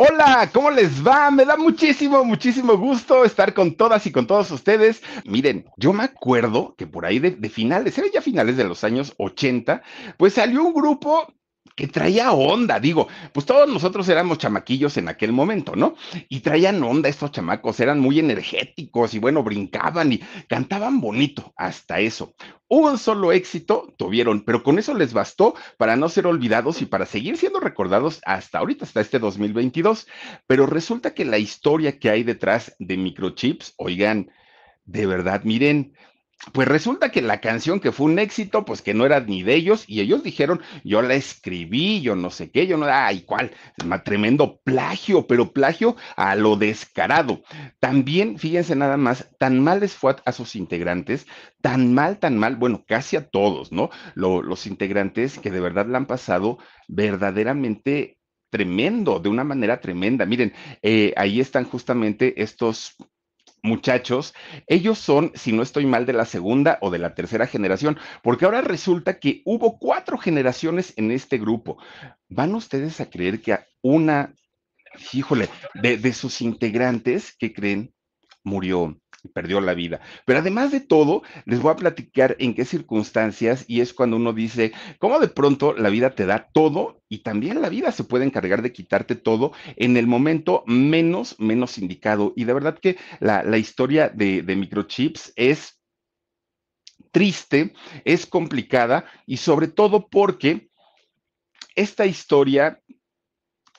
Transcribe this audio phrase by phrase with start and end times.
[0.00, 1.28] Hola, ¿cómo les va?
[1.32, 5.02] Me da muchísimo, muchísimo gusto estar con todas y con todos ustedes.
[5.24, 9.12] Miren, yo me acuerdo que por ahí de, finales, eran ya finales de los años
[9.18, 9.82] 80,
[10.16, 11.26] pues salió un grupo
[11.74, 15.96] que traía onda, digo, pues todos nosotros éramos chamaquillos en aquel momento, ¿no?
[16.28, 21.98] Y traían onda estos chamacos, eran muy energéticos y bueno, brincaban y cantaban bonito, hasta
[21.98, 22.34] eso.
[22.68, 27.06] Un solo éxito tuvieron, pero con eso les bastó para no ser olvidados y para
[27.06, 30.06] seguir siendo recordados hasta ahorita, hasta este 2022.
[30.46, 34.30] Pero resulta que la historia que hay detrás de microchips, oigan,
[34.84, 35.94] de verdad, miren,
[36.52, 39.54] pues resulta que la canción que fue un éxito, pues que no era ni de
[39.54, 43.50] ellos, y ellos dijeron, yo la escribí, yo no sé qué, yo no, ay, cuál,
[44.04, 47.42] tremendo plagio, pero plagio a lo descarado.
[47.80, 51.26] También, fíjense nada más, tan mal les fue a, sus integrantes,
[51.60, 53.90] tan mal, tan mal, bueno, casi a todos, ¿no?
[54.14, 58.18] Lo, los integrantes que de verdad la han pasado verdaderamente
[58.50, 60.24] tremendo, de una manera tremenda.
[60.26, 62.96] Miren, eh, ahí están justamente estos
[63.62, 64.34] muchachos,
[64.66, 68.44] ellos son, si no estoy mal, de la segunda o de la tercera generación, porque
[68.44, 71.78] ahora resulta que hubo cuatro generaciones en este grupo.
[72.28, 74.34] ¿Van ustedes a creer que a una,
[75.12, 77.92] híjole, de, de sus integrantes, que creen?
[78.44, 78.98] Murió
[79.32, 80.00] perdió la vida.
[80.24, 84.32] Pero además de todo, les voy a platicar en qué circunstancias y es cuando uno
[84.32, 88.24] dice, cómo de pronto la vida te da todo y también la vida se puede
[88.24, 92.32] encargar de quitarte todo en el momento menos, menos indicado.
[92.36, 95.80] Y de verdad que la, la historia de, de microchips es
[97.10, 97.72] triste,
[98.04, 100.68] es complicada y sobre todo porque
[101.74, 102.80] esta historia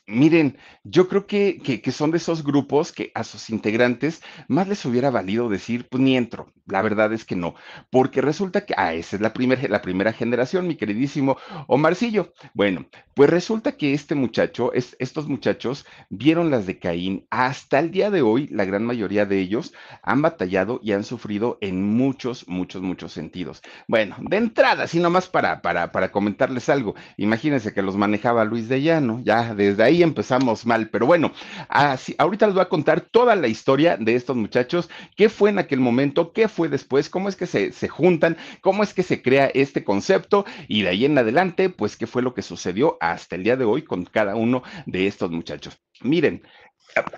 [0.10, 4.84] Miren, yo creo que, que, son de esos grupos que a sus integrantes más les
[4.86, 6.52] hubiera valido decir, pues ni entro.
[6.66, 7.56] La verdad es que no,
[7.92, 11.38] porque resulta que, ah, esa es la, primer, la primera generación, mi queridísimo
[11.68, 12.34] Omarcillo.
[12.54, 17.28] Bueno, pues resulta que este muchacho, es, estos muchachos vieron las de Caín.
[17.30, 21.60] Hasta el día de hoy, la gran mayoría de ellos han batallado y han sufrido
[21.62, 23.62] en muchos, muchos, muchos sentidos.
[23.88, 26.96] Bueno, de entrada, así nomás para, para, para comentarles algo.
[27.18, 31.32] Imagínense que los manejaba Luis de Llano, ya desde ahí empezamos mal, pero bueno,
[31.68, 35.60] así, ahorita les voy a contar toda la historia de estos muchachos, qué fue en
[35.60, 39.22] aquel momento, qué fue después, cómo es que se, se juntan, cómo es que se
[39.22, 43.36] crea este concepto y de ahí en adelante, pues qué fue lo que sucedió hasta
[43.36, 45.80] el día de hoy con cada uno de estos muchachos.
[46.02, 46.44] Miren,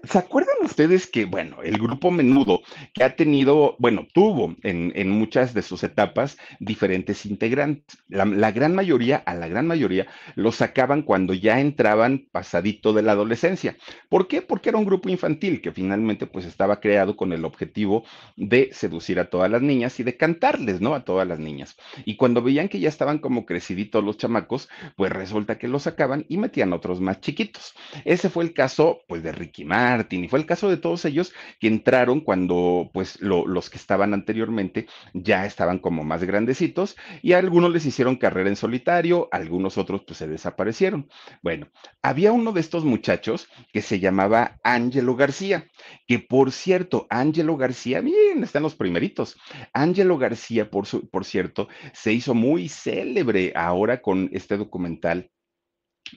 [0.04, 2.62] ¿Se acuerdan ustedes que, bueno, el grupo Menudo,
[2.94, 7.98] que ha tenido, bueno, tuvo en, en muchas de sus etapas diferentes integrantes?
[8.10, 13.14] La, gran mayoría, a la gran mayoría, lo sacaban cuando ya entraban pasadito de la
[13.14, 13.78] adolescencia.
[14.10, 14.42] ¿Por qué?
[14.42, 18.04] Porque era un grupo infantil que finalmente pues estaba creado con el objetivo
[18.36, 20.96] de seducir a todas las niñas y de cantarles, ¿no?
[20.96, 21.78] A todas las niñas.
[22.04, 24.68] Y cuando veían que ya estaban como creciditos los chamacos,
[24.98, 27.74] pues resulta que los sacaban y metían otros más chiquitos.
[28.04, 31.34] Ese fue el caso, pues, de Ricky Martin, y fue el caso de todos ellos
[31.60, 37.34] que entraron cuando pues lo, los que estaban anteriormente ya estaban como más grandecitos y
[37.34, 41.10] a algunos les hicieron carrera en solitario, algunos otros pues se desaparecieron.
[41.42, 41.68] Bueno,
[42.02, 45.68] había uno de estos muchachos que se llamaba Ángelo García,
[46.08, 49.38] que por cierto, Ángelo García, bien, están los primeritos.
[49.74, 55.30] Ángelo García, por, su, por cierto, se hizo muy célebre ahora con este documental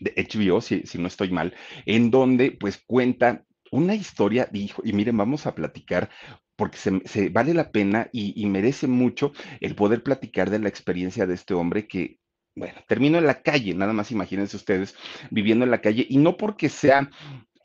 [0.00, 1.54] de HBO, si, no estoy mal,
[1.86, 6.10] en donde pues cuenta una historia, dijo, y miren, vamos a platicar
[6.56, 10.68] porque se, se vale la pena y, y, merece mucho el poder platicar de la
[10.68, 12.20] experiencia de este hombre que,
[12.54, 14.94] bueno, terminó en la calle, nada más imagínense ustedes
[15.30, 17.10] viviendo en la calle, y no porque sea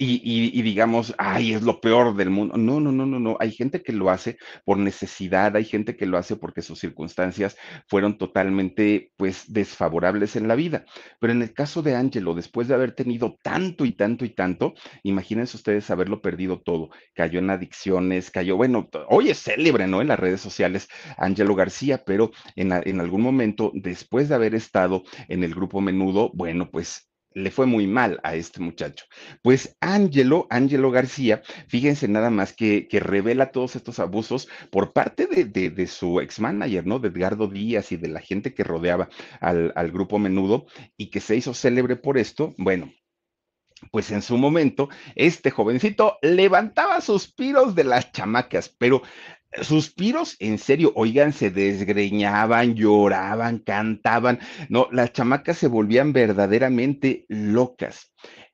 [0.02, 2.58] y, digamos, ay, es lo peor del mundo.
[2.58, 3.38] No, no, no, no, no.
[3.42, 7.58] Hay gente que lo hace por necesidad, hay gente que lo hace porque sus circunstancias
[7.88, 10.86] fueron totalmente, pues, desfavorables en la vida.
[11.20, 14.74] Pero en el caso de Angelo, después de haber tenido tanto y tanto y tanto,
[15.04, 16.90] imagínense ustedes haberlo perdido todo.
[17.14, 20.02] Cayó en adicciones, cayó, bueno, hoy es célebre, ¿no?
[20.02, 20.88] En las redes sociales,
[21.18, 26.32] Angelo García, pero en, en algún momento, después de haber estado en el grupo menudo,
[26.34, 29.06] bueno, pues le fue muy mal a este muchacho.
[29.42, 35.28] Pues Ángelo, Ángelo García, fíjense nada más que, que, revela todos estos abusos por parte
[35.28, 37.00] de, de, su ex manager, ¿no?
[37.00, 39.10] De Edgardo Díaz y de la gente que rodeaba
[39.40, 40.66] al, al grupo menudo
[40.98, 42.54] y que se hizo célebre por esto.
[42.58, 42.92] Bueno,
[43.92, 49.02] pues en su momento, este jovencito levantaba suspiros de las chamacas, pero
[49.62, 58.12] suspiros, en serio, oigan, se desgreñaban, lloraban, cantaban, no, las chamacas se volvían verdaderamente locas.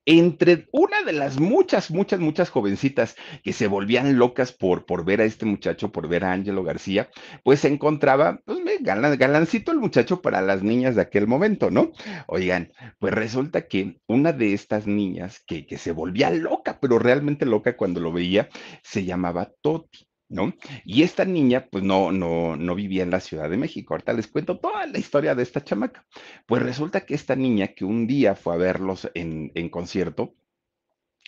[0.07, 5.19] Entre una de las muchas, muchas, muchas jovencitas que se volvían locas por, por ver
[5.19, 7.09] a este muchacho, por ver a Ángelo García,
[7.44, 11.91] pues se encontraba, pues, galancito el muchacho para las niñas de aquel momento, ¿no?
[12.27, 17.48] Oigan, pues resulta que una de estas niñas que, que se volvía loca, pero realmente
[17.48, 18.48] loca cuando lo veía,
[18.83, 20.04] se llamaba Toti.
[20.30, 20.54] ¿No?
[20.83, 23.94] Y esta niña, pues no, no, no vivía en la Ciudad de México.
[23.94, 26.06] Ahorita les cuento toda la historia de esta chamaca.
[26.45, 30.36] Pues resulta que esta niña que un día fue a verlos en, en concierto,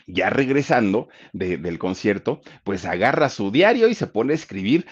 [0.06, 4.86] ya regresando del concierto, pues agarra su diario y se pone a escribir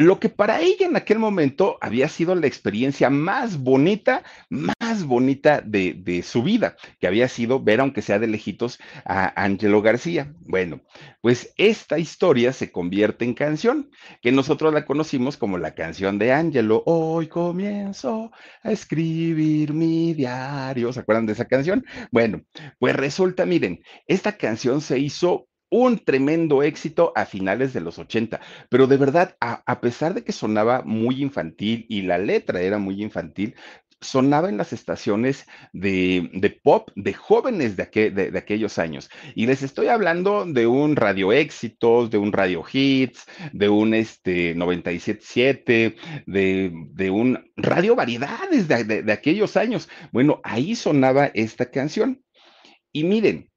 [0.00, 5.60] lo que para ella en aquel momento había sido la experiencia más bonita, más bonita
[5.60, 10.32] de, su vida, que había sido ver, aunque sea de lejitos, a Angelo García.
[10.40, 10.80] Bueno,
[11.20, 13.90] pues esta historia se convierte en canción,
[14.22, 16.82] que nosotros la conocimos como la canción de Angelo.
[16.86, 18.30] Hoy comienzo
[18.62, 20.94] a escribir mi diario.
[20.94, 21.84] ¿Se acuerdan de esa canción?
[22.10, 22.40] Bueno,
[22.78, 28.40] pues resulta, miren, esta canción se hizo un tremendo éxito a finales de los 80,
[28.68, 33.02] pero de verdad, a, pesar de que sonaba muy infantil y la letra era muy
[33.02, 33.54] infantil,
[34.00, 39.10] sonaba en las estaciones de, pop de jóvenes de, de, aquellos años.
[39.34, 44.56] Y les estoy hablando de un radio éxitos, de un radio hits, de un este,
[44.56, 45.94] 97.7,
[46.26, 49.88] de, de un radio variedades de aquellos años.
[50.12, 52.22] Bueno, ahí sonaba esta canción.
[52.92, 53.49] Y miren,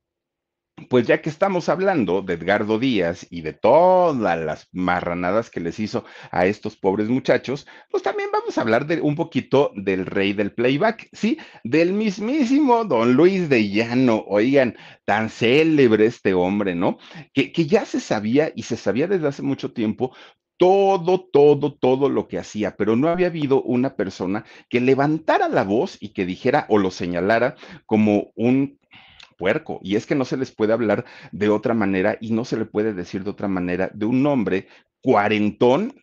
[0.90, 5.80] pues ya que estamos hablando de Edgardo Díaz y de todas las marranadas que les
[5.80, 10.34] hizo a estos pobres muchachos, pues también vamos a hablar de un poquito del rey
[10.34, 11.38] del playback, ¿sí?
[11.64, 14.24] Del mismísimo don Luis de Llano.
[14.28, 14.76] Oigan,
[15.06, 16.98] tan célebre este hombre, ¿no?
[17.34, 20.16] Que, que ya se sabía y se sabía desde hace mucho tiempo
[20.58, 25.64] todo, todo, todo lo que hacía, pero no había habido una persona que levantara la
[25.64, 27.56] voz y que dijera o lo señalara
[27.86, 28.80] como un
[29.82, 32.66] Y es que no se les puede hablar de otra manera y no se le
[32.66, 34.68] puede decir de otra manera de un hombre
[35.02, 35.94] cuarentón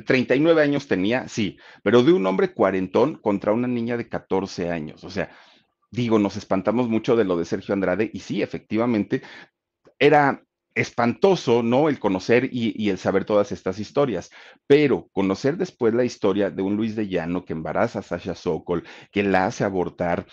[0.00, 5.04] 39 años tenía, sí, pero de un hombre cuarentón contra una niña de 14 años.
[5.04, 5.30] O sea,
[5.90, 9.22] digo, nos espantamos mucho de lo de Sergio Andrade y sí, efectivamente,
[9.98, 10.42] era
[10.74, 11.90] espantoso, ¿no?
[11.90, 14.30] El conocer y, y, el saber todas estas historias,
[14.66, 18.84] pero conocer después la historia de un Luis de Llano que embaraza a Sasha Sokol,
[19.10, 20.26] que la hace abortar,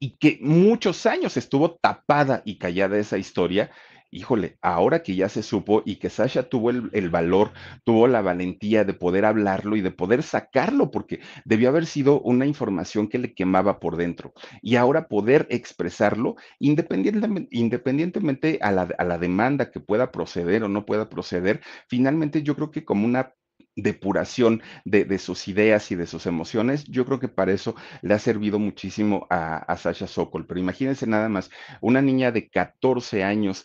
[0.00, 3.70] y que muchos años estuvo tapada y callada esa historia.
[4.10, 7.52] Híjole, ahora que ya se supo y que Sasha tuvo el, valor,
[7.84, 12.46] tuvo la valentía de poder hablarlo y de poder sacarlo, porque debió haber sido una
[12.46, 14.32] información que le quemaba por dentro.
[14.62, 21.60] Y ahora poder expresarlo independientemente, a la demanda que pueda proceder o no pueda proceder,
[21.86, 23.34] finalmente yo creo que como una
[23.78, 28.18] depuración de, sus ideas y de sus emociones, yo creo que para eso le ha
[28.18, 30.46] servido muchísimo a, Sasha Sokol.
[30.46, 33.64] Pero imagínense nada más, una niña de 14 años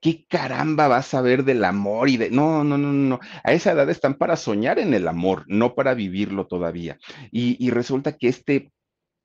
[0.00, 2.30] ¿qué caramba vas a ver del amor y de...
[2.30, 5.94] No, no, no, no, a esa edad están para soñar en el amor, no para
[5.94, 6.98] vivirlo todavía.
[7.30, 8.72] Y, resulta que este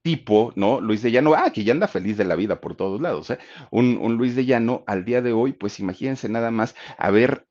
[0.04, 0.80] tipo, ¿no?
[0.80, 3.40] Luis de Llano, ah, que ya anda feliz de la vida por todos lados, ¿eh?
[3.72, 7.48] Un, un Luis de Llano al día de hoy, pues imagínense nada más haber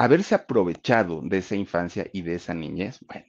[0.00, 3.26] haberse aprovechado de esa infancia y de esa niñez, bueno,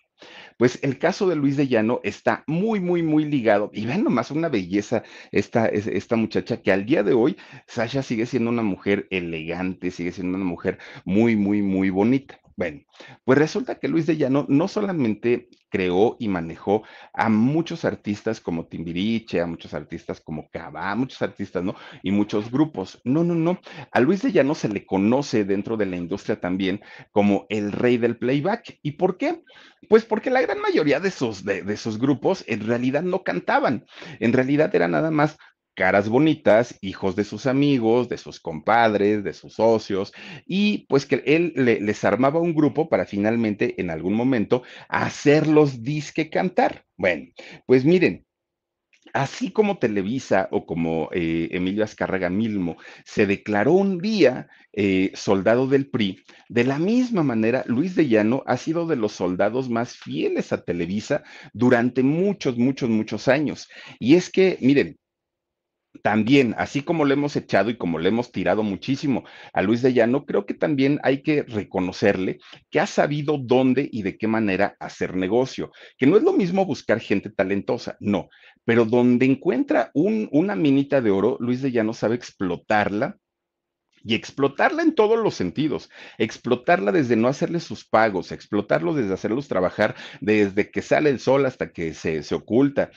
[0.57, 3.71] pues el caso de Luis de Llano está muy, muy, muy ligado.
[3.73, 7.37] Y vean nomás una belleza esta, esta muchacha que al día de hoy,
[7.67, 12.40] Sasha sigue siendo una mujer elegante, sigue siendo una mujer muy, muy, muy bonita.
[12.55, 12.81] Bueno,
[13.23, 18.67] pues resulta que Luis de Llano no solamente creó y manejó a muchos artistas como
[18.67, 21.75] Timbiriche, a muchos artistas como Cava, muchos artistas, ¿no?
[22.03, 22.99] Y muchos grupos.
[23.05, 23.59] No, no, no.
[23.91, 26.81] A Luis de Llano se le conoce dentro de la industria también
[27.11, 28.79] como el rey del playback.
[28.81, 29.41] ¿Y por qué?
[29.89, 33.85] Pues porque la gran mayoría de sus, de, de sus grupos en realidad no cantaban.
[34.19, 35.37] En realidad era nada más
[35.75, 40.13] caras bonitas, hijos de sus amigos, de sus compadres, de sus socios,
[40.45, 46.29] y pues que él les armaba un grupo para finalmente en algún momento hacerlos disque
[46.29, 46.85] cantar.
[46.97, 47.27] Bueno,
[47.65, 48.25] pues miren,
[49.13, 55.67] Así como Televisa o como eh, Emilio Azcárraga Milmo se declaró un día eh, soldado
[55.67, 59.97] del PRI, de la misma manera Luis de Llano ha sido de los soldados más
[59.97, 63.67] fieles a Televisa durante muchos, muchos, muchos años.
[63.99, 64.97] Y es que, miren,
[66.03, 69.93] también, así como le hemos echado y como le hemos tirado muchísimo a Luis de
[69.93, 74.75] Llano, creo que también hay que reconocerle que ha sabido dónde y de qué manera
[74.79, 78.29] hacer negocio, que no es lo mismo buscar gente talentosa, no,
[78.63, 83.17] pero donde encuentra una minita de oro, Luis de Llano sabe explotarla
[84.03, 89.47] y explotarla en todos los sentidos, explotarla desde no hacerle sus pagos, explotarlo desde hacerlos
[89.47, 92.91] trabajar desde que sale el sol hasta que se, se oculta,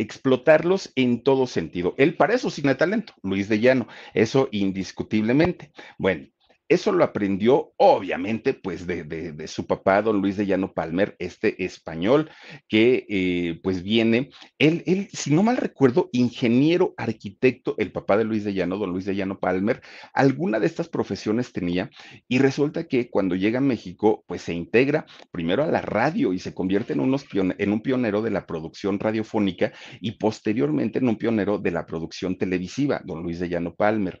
[0.00, 1.94] explotarlos en todo sentido.
[1.98, 5.72] Él para eso tiene talento, Luis de Llano, eso indiscutiblemente.
[5.98, 6.28] Bueno,
[6.68, 12.30] eso lo aprendió, obviamente, pues de, su papá, don Luis de Llano Palmer, este español
[12.68, 18.24] que eh, pues viene, él, él, si no mal recuerdo, ingeniero, arquitecto, el papá de
[18.24, 19.80] Luis de Llano, don Luis de Llano Palmer,
[20.12, 21.90] alguna de estas profesiones tenía
[22.28, 26.38] y resulta que cuando llega a México, pues se integra primero a la radio y
[26.38, 31.16] se convierte en, unos en un pionero de la producción radiofónica y posteriormente en un
[31.16, 34.20] pionero de la producción televisiva, don Luis de Llano Palmer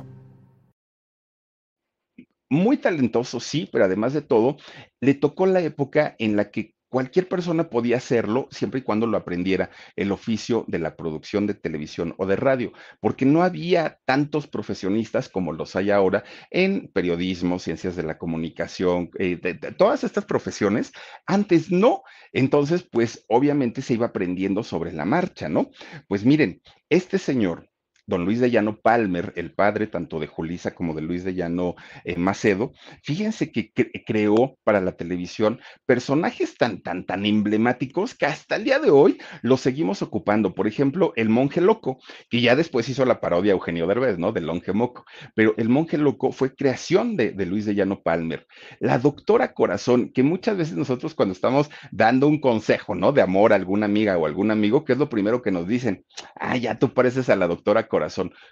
[2.51, 4.57] muy talentoso, sí, pero además de todo,
[4.99, 9.15] le tocó la época en la que cualquier persona podía hacerlo siempre y cuando lo
[9.15, 14.47] aprendiera el oficio de la producción de televisión o de radio, porque no había tantos
[14.47, 19.39] profesionistas como los hay ahora en periodismo, ciencias de la comunicación, eh,
[19.77, 20.91] todas estas profesiones.
[21.25, 22.03] Antes no.
[22.33, 25.69] Entonces, pues obviamente se iba aprendiendo sobre la marcha, ¿no?
[26.09, 27.70] Pues miren, este señor
[28.05, 31.75] don Luis de Llano Palmer, el padre tanto de Julisa como de Luis de Llano
[32.03, 33.71] eh, Macedo, fíjense que
[34.05, 39.17] creó para la televisión personajes tan, tan, tan emblemáticos que hasta el día de hoy
[39.41, 40.53] los seguimos ocupando.
[40.53, 44.31] Por ejemplo, el monje loco, que ya después hizo la parodia Eugenio Derbez, ¿no?
[44.31, 45.05] Del monje moco.
[45.35, 48.47] Pero el monje loco fue creación de, Luis de Llano Palmer.
[48.79, 53.11] La doctora Corazón, que muchas veces nosotros cuando estamos dando un consejo, ¿no?
[53.11, 56.05] De amor a alguna amiga o algún amigo, ¿qué es lo primero que nos dicen?
[56.35, 58.00] Ah, ya tú pareces a la doctora Corazón.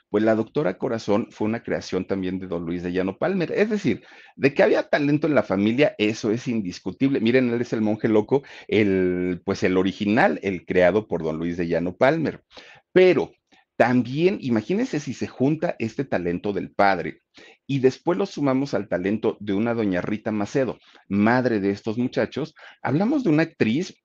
[0.09, 3.51] Pues la doctora Corazón fue una creación también de don Luis de Llano Palmer.
[3.51, 4.03] Es decir,
[4.35, 7.19] de que había talento en la familia, eso es indiscutible.
[7.19, 11.57] Miren, él es el monje loco, el, pues el original, el creado por don Luis
[11.57, 12.43] de Llano Palmer.
[12.91, 13.31] Pero
[13.79, 17.21] también, imagínense si se junta este talento del padre
[17.65, 22.55] y después lo sumamos al talento de una doña Rita Macedo, madre de estos muchachos,
[22.81, 23.95] hablamos de una actriz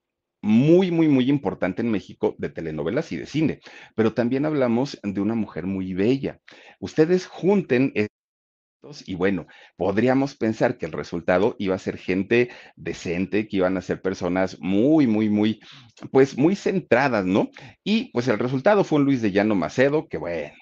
[0.45, 3.59] muy, muy, muy importante en México de telenovelas y de cine,
[3.95, 6.39] pero también hablamos de una mujer muy bella.
[6.79, 8.15] Ustedes junten estos
[9.07, 13.81] y bueno, podríamos pensar que el resultado iba a ser gente decente, que iban a
[13.81, 15.59] ser personas muy, muy, muy,
[16.11, 17.49] pues muy centradas, ¿no?
[17.83, 20.53] Y pues el resultado fue un Luis de Llano Macedo, que bueno,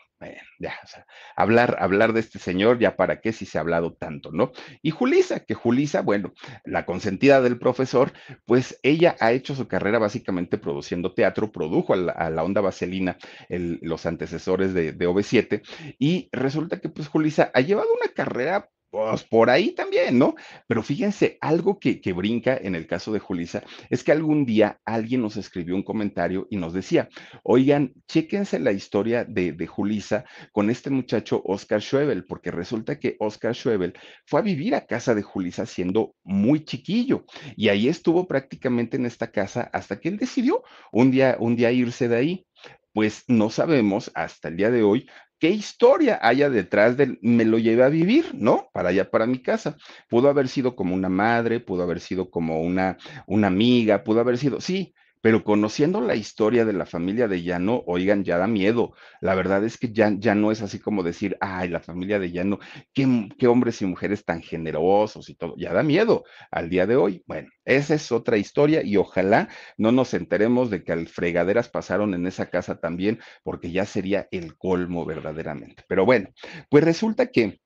[1.35, 4.51] hablar, hablar de este señor, ya para qué si se ha hablado tanto, ¿no?
[4.81, 6.33] Y Julisa, que Julisa, bueno,
[6.65, 8.13] la consentida del profesor,
[8.45, 13.17] pues ella ha hecho su carrera básicamente produciendo teatro, produjo a la, onda vaselina
[13.49, 15.61] los antecesores de, de OV7,
[15.99, 20.35] y resulta que pues Julisa ha llevado una carrera pues por ahí también, ¿no?
[20.67, 25.23] Pero fíjense, algo que, brinca en el caso de Julisa es que algún día alguien
[25.23, 27.09] nos escribió un comentario y nos decía,
[27.41, 33.15] oigan, chéquense la historia de, de Julisa con este muchacho Oscar Schwebel, porque resulta que
[33.17, 33.93] Oscar Schwebel
[34.27, 39.07] fue a vivir a casa de Julisa siendo muy chiquillo y ahí estuvo prácticamente en
[39.07, 42.45] esta casa hasta que él decidió un día, un día irse de ahí
[42.93, 45.07] pues no sabemos hasta el día de hoy
[45.43, 48.69] qué historia haya detrás del me lo llevé a vivir, ¿no?
[48.71, 49.75] Para allá, para mi casa.
[50.07, 52.97] Pudo haber sido como una madre, pudo haber sido como una,
[53.27, 57.81] una amiga, pudo haber sido, sí, pero conociendo la historia de la familia de Llano,
[57.87, 58.91] oigan, ya da miedo.
[59.21, 62.29] La verdad es que ya, ya no es así como decir, ay, la familia de
[62.29, 62.59] Llano,
[62.93, 66.97] qué, qué hombres y mujeres tan generosos y todo, ya da miedo al día de
[66.97, 67.23] hoy.
[67.25, 72.13] Bueno, esa es otra historia y ojalá no nos enteremos de que al fregaderas pasaron
[72.13, 75.83] en esa casa también, porque ya sería el colmo verdaderamente.
[75.87, 76.27] Pero bueno,
[76.69, 77.61] pues resulta que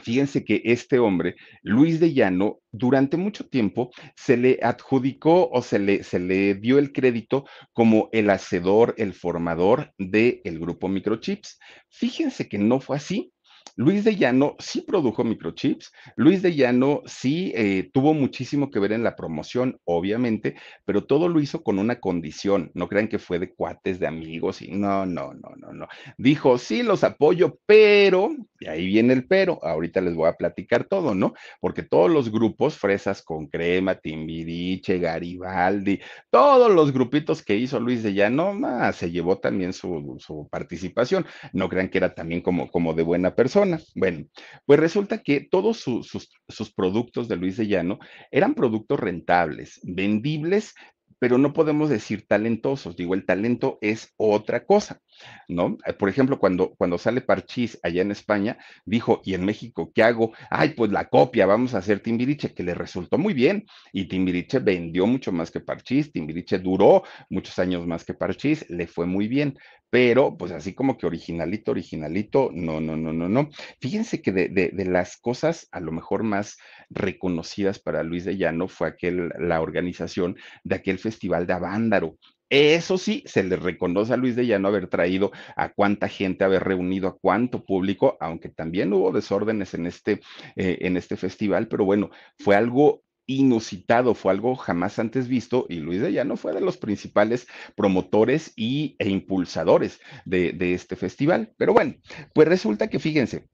[0.00, 5.78] Fíjense que este hombre, Luis de Llano, durante mucho tiempo se le adjudicó o se
[5.78, 11.58] le, se le dio el crédito como el hacedor, el formador del grupo Microchips.
[11.88, 13.32] Fíjense que no fue así.
[13.76, 18.92] Luis de Llano sí produjo microchips, Luis de Llano sí eh, tuvo muchísimo que ver
[18.92, 23.38] en la promoción, obviamente, pero todo lo hizo con una condición, no crean que fue
[23.38, 25.88] de cuates, de amigos, y no, no, no, no, no.
[26.18, 30.84] Dijo, sí, los apoyo, pero, y ahí viene el pero, ahorita les voy a platicar
[30.84, 31.34] todo, ¿no?
[31.60, 36.00] Porque todos los grupos, Fresas con Crema, Timbiriche, Garibaldi,
[36.30, 41.24] todos los grupitos que hizo Luis de Llano, ah, se llevó también su, su participación,
[41.52, 43.49] no crean que era también como, como de buena persona
[43.94, 44.26] bueno,
[44.66, 47.98] pues resulta que todos sus, productos de Luis de Llano
[48.30, 50.74] eran productos rentables, vendibles,
[51.20, 52.96] pero no podemos decir talentosos.
[52.96, 55.00] Digo, el talento es otra cosa.
[55.48, 55.76] ¿no?
[55.86, 60.02] Eh, por ejemplo, cuando, cuando sale Parchís allá en España, dijo, ¿y en México qué
[60.02, 60.32] hago?
[60.50, 63.66] Ay, pues la copia, vamos a hacer Timbiriche, que le resultó muy bien.
[63.92, 68.86] Y Timbiriche vendió mucho más que Parchís, Timbiriche duró muchos años más que Parchís, le
[68.86, 69.58] fue muy bien.
[69.90, 73.48] Pero, pues así como que originalito, originalito, no, no, no, no, no.
[73.80, 78.68] Fíjense que de, de, las cosas a lo mejor más reconocidas para Luis de Llano
[78.68, 82.16] fue aquel, la organización de aquel festival de Avándaro,
[82.50, 86.64] eso sí, se le reconoce a Luis de Llano haber traído a cuánta gente, haber
[86.64, 90.20] reunido a cuánto público, aunque también hubo desórdenes en este,
[90.56, 93.04] eh, en este festival, pero bueno, fue algo
[93.36, 97.46] inusitado, fue algo jamás antes visto y Luis de Llano fue de los principales
[97.76, 101.52] promotores y, e impulsadores de, este festival.
[101.56, 101.94] Pero bueno,
[102.34, 103.48] pues resulta que fíjense,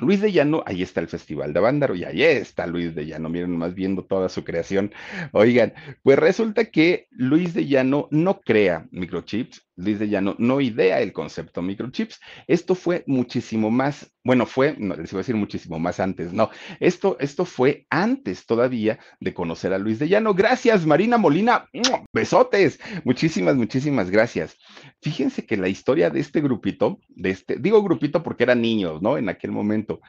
[0.00, 3.28] Luis de Llano, ahí está el Festival de Avándaro y ahí está Luis de Llano,
[3.28, 4.92] miren más viendo toda su creación.
[5.32, 11.00] Oigan, pues resulta que Luis de Llano no crea microchips, Luis de Llano no idea
[11.00, 12.20] el concepto microchips.
[12.46, 16.50] Esto fue muchísimo más, bueno, fue, no, les iba a decir muchísimo más antes, no,
[16.80, 20.34] esto, esto fue antes todavía de conocer a Luis de Llano.
[20.34, 21.68] Gracias, Marina Molina,
[22.12, 24.56] besotes, muchísimas, muchísimas gracias.
[25.00, 29.16] Fíjense que la historia de este grupito, de este, digo grupito porque eran niños, ¿no?
[29.16, 30.00] En aquel momento,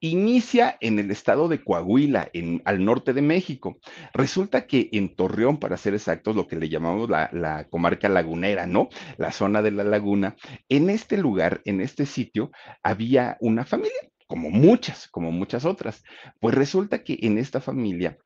[0.00, 3.78] inicia en el estado de Coahuila, en, al norte de México.
[4.12, 8.66] Resulta que en Torreón, para ser exactos, lo que le llamamos la, la, comarca lagunera,
[8.66, 8.88] ¿no?
[9.16, 10.36] La zona de la laguna,
[10.68, 12.50] en este lugar, en este sitio,
[12.82, 16.02] había una familia, como muchas, como muchas otras.
[16.40, 18.18] Pues resulta que en esta familia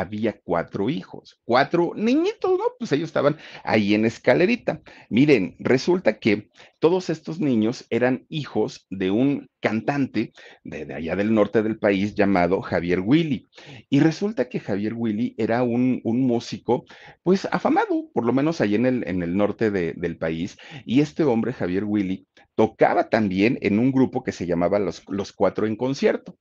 [0.00, 2.64] había cuatro hijos, cuatro niñitos, ¿no?
[2.78, 4.80] Pues ellos estaban ahí en escalerita.
[5.08, 10.32] Miren, resulta que todos estos niños eran hijos de un cantante
[10.62, 13.48] de, allá del norte del país llamado Javier Willy.
[13.88, 16.84] Y resulta que Javier Willy era un, músico,
[17.22, 20.58] pues afamado, por lo menos ahí en el, en el norte del país.
[20.84, 25.32] Y este hombre, Javier Willy, tocaba también en un grupo que se llamaba Los, los
[25.32, 26.36] Cuatro en Concierto.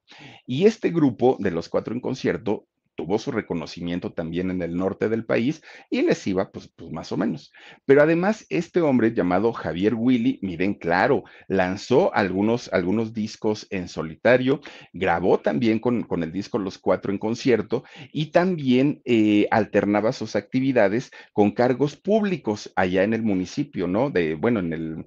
[0.46, 5.10] Y este grupo de Los Cuatro en Concierto tuvo su reconocimiento también en el norte
[5.10, 7.54] del país y les iba pues, pues, más o menos.
[7.86, 14.62] Pero además este hombre llamado Javier Willy, miren claro, lanzó algunos, algunos discos en solitario,
[14.94, 20.36] grabó también con, con el disco Los Cuatro en concierto y también eh, alternaba sus
[20.36, 24.10] actividades con cargos públicos allá en el municipio, ¿no?
[24.10, 25.06] De, bueno, en el,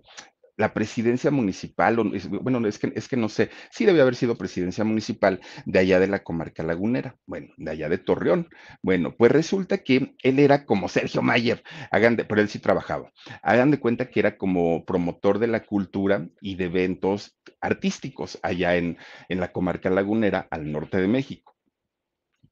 [0.59, 1.97] la presidencia municipal,
[2.43, 6.01] bueno, es que, es que no sé, sí debe haber sido presidencia municipal de allá
[6.01, 8.49] de la comarca lagunera, bueno, de allá de Torreón.
[8.83, 13.13] Bueno, pues resulta que él era como Sergio Mayer, hagan de, pero él sí trabajaba.
[13.41, 18.75] Hagan de cuenta que era como promotor de la cultura y de eventos artísticos allá
[18.77, 21.55] en, en la comarca lagunera al norte de México.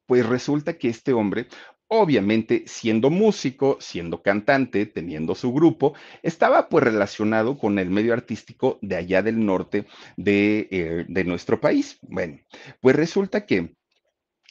[0.05, 1.47] Pues resulta que este hombre
[1.89, 8.77] Obviamente, siendo músico, siendo cantante, teniendo su grupo, estaba pues relacionado con el medio artístico
[8.81, 9.85] de allá del norte
[10.17, 11.97] de, eh, de nuestro país.
[12.01, 12.39] Bueno,
[12.81, 13.77] pues resulta que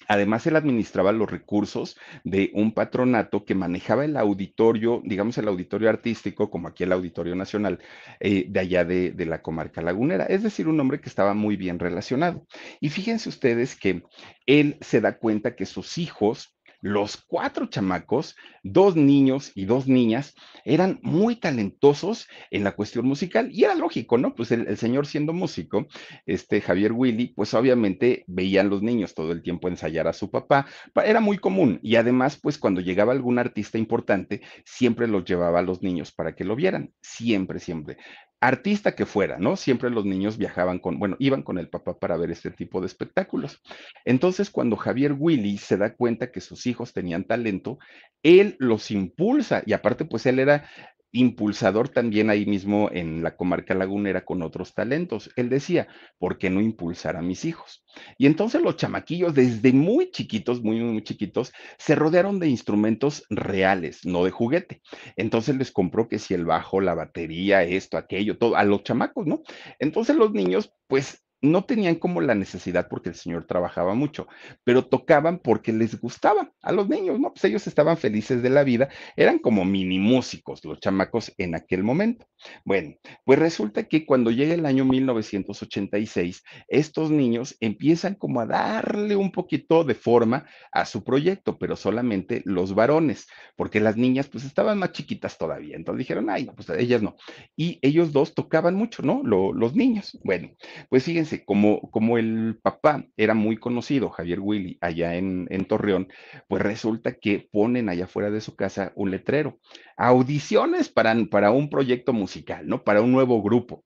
[0.09, 5.88] Además, él administraba los recursos de un patronato que manejaba el auditorio, digamos el auditorio
[5.88, 7.81] artístico, como aquí el Auditorio Nacional,
[8.20, 10.25] eh, de allá de, de, la comarca lagunera.
[10.27, 12.46] Es decir, un hombre que estaba muy bien relacionado.
[12.81, 14.05] Y fíjense ustedes que
[14.46, 20.35] él se da cuenta que sus hijos los cuatro chamacos, dos niños y dos niñas,
[20.65, 23.49] eran muy talentosos en la cuestión musical.
[23.53, 24.35] Y era lógico, ¿no?
[24.35, 25.87] Pues el, señor siendo músico,
[26.27, 30.67] este Javier Willy, pues obviamente veían los niños todo el tiempo ensayar a su papá,
[31.05, 31.79] era muy común.
[31.83, 36.35] Y además, pues cuando llegaba algún artista importante, siempre los llevaba a los niños para
[36.35, 37.99] que lo vieran, siempre, siempre
[38.40, 39.57] artista que fuera, ¿no?
[39.57, 42.87] Siempre los niños viajaban con, bueno, iban con el papá para ver este tipo de
[42.87, 43.62] espectáculos.
[44.05, 47.79] Entonces, cuando Javier Willy se da cuenta que sus hijos tenían talento,
[48.22, 50.68] él los impulsa y aparte, pues él era
[51.12, 55.31] impulsador también ahí mismo en la comarca lagunera con otros talentos.
[55.37, 55.88] Él decía,
[56.19, 57.85] ¿por qué no impulsar a mis hijos?
[58.19, 64.05] Y entonces los chamaquillos, desde muy chiquitos, muy, muy chiquitos, se rodearon de instrumentos reales,
[64.05, 64.83] no de juguete.
[65.16, 69.27] Entonces les compró que si el bajo, la batería, esto, aquello, todo, a los chamacos,
[69.27, 69.42] ¿no?
[69.79, 74.27] Entonces los niños, pues no tenían como la necesidad porque el señor trabajaba mucho,
[74.64, 77.33] pero tocaban porque les gustaba a los niños, ¿no?
[77.33, 81.83] Pues ellos estaban felices de la vida, eran como mini músicos los chamacos en aquel
[81.83, 82.27] momento.
[82.64, 89.16] Bueno, pues resulta que cuando llega el año 1986, estos niños empiezan como a darle
[89.16, 94.44] un poquito de forma a su proyecto, pero solamente los varones, porque las niñas pues
[94.44, 97.16] estaban más chiquitas todavía, entonces dijeron, ay, pues ellas no.
[97.57, 99.22] Y ellos dos tocaban mucho, ¿no?
[99.27, 100.18] los niños.
[100.25, 100.51] Bueno,
[100.88, 106.09] pues fíjense como, como el papá era muy conocido, Javier Willy, allá en, en Torreón,
[106.49, 109.59] pues resulta que ponen allá afuera de su casa un letrero,
[109.97, 112.85] audiciones para, para un proyecto musical, ¿no?
[112.85, 113.85] Para un nuevo grupo.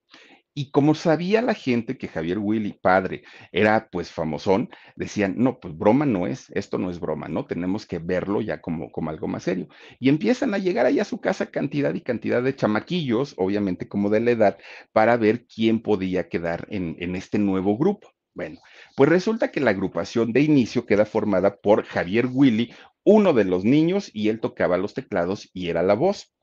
[0.53, 5.77] Y como sabía la gente que Javier Willy, padre, era pues famosón, decían, no, pues
[5.77, 7.45] broma no es, esto no es broma, ¿no?
[7.45, 9.67] Tenemos que verlo ya como, como algo más serio.
[9.99, 14.09] Y empiezan a llegar allá a su casa cantidad y cantidad de chamaquillos, obviamente como
[14.09, 14.57] de la edad,
[14.91, 18.09] para ver quién podía quedar en, en este nuevo grupo.
[18.33, 18.59] Bueno,
[18.95, 23.65] pues resulta que la agrupación de inicio queda formada por Javier Willy, uno de los
[23.65, 26.33] niños, y él tocaba los teclados y era la voz.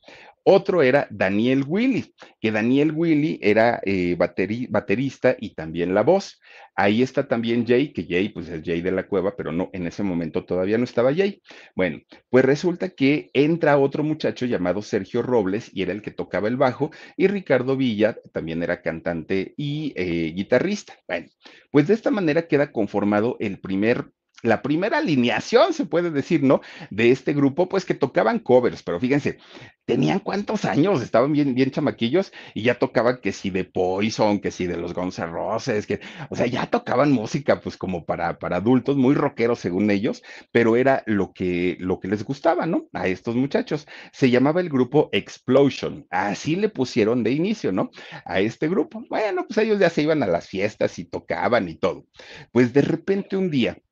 [0.51, 6.41] Otro era Daniel Willy, que Daniel Willy era eh, baterista y también la voz.
[6.75, 9.87] Ahí está también Jay, que Jay pues es Jay de la cueva, pero no, en
[9.87, 11.43] ese momento todavía no estaba Jay.
[11.77, 16.49] Bueno, pues resulta que entra otro muchacho llamado Sergio Robles y era el que tocaba
[16.49, 20.95] el bajo y Ricardo Villa también era cantante y eh, guitarrista.
[21.07, 21.27] Bueno,
[21.71, 26.61] pues de esta manera queda conformado el primer la primera alineación, se puede decir, ¿no?
[26.91, 29.39] De este grupo, pues que tocaban covers, pero fíjense,
[29.85, 34.51] tenían cuántos años, estaban bien, bien chamaquillos y ya tocaban que si de Poison, que
[34.53, 38.59] si de los Guns Roses, que, o sea, ya tocaban música, pues como para, para
[38.59, 40.23] adultos, muy rockeros según ellos,
[40.53, 42.89] pero era lo que, lo que les gustaba, ¿no?
[42.93, 43.89] A estos muchachos.
[44.13, 47.91] Se llamaba el grupo Explosion, así le pusieron de inicio, ¿no?
[48.25, 49.05] A este grupo.
[49.09, 52.07] Bueno, pues ellos ya se iban a las fiestas y tocaban y todo.
[52.53, 53.79] Pues de repente un día,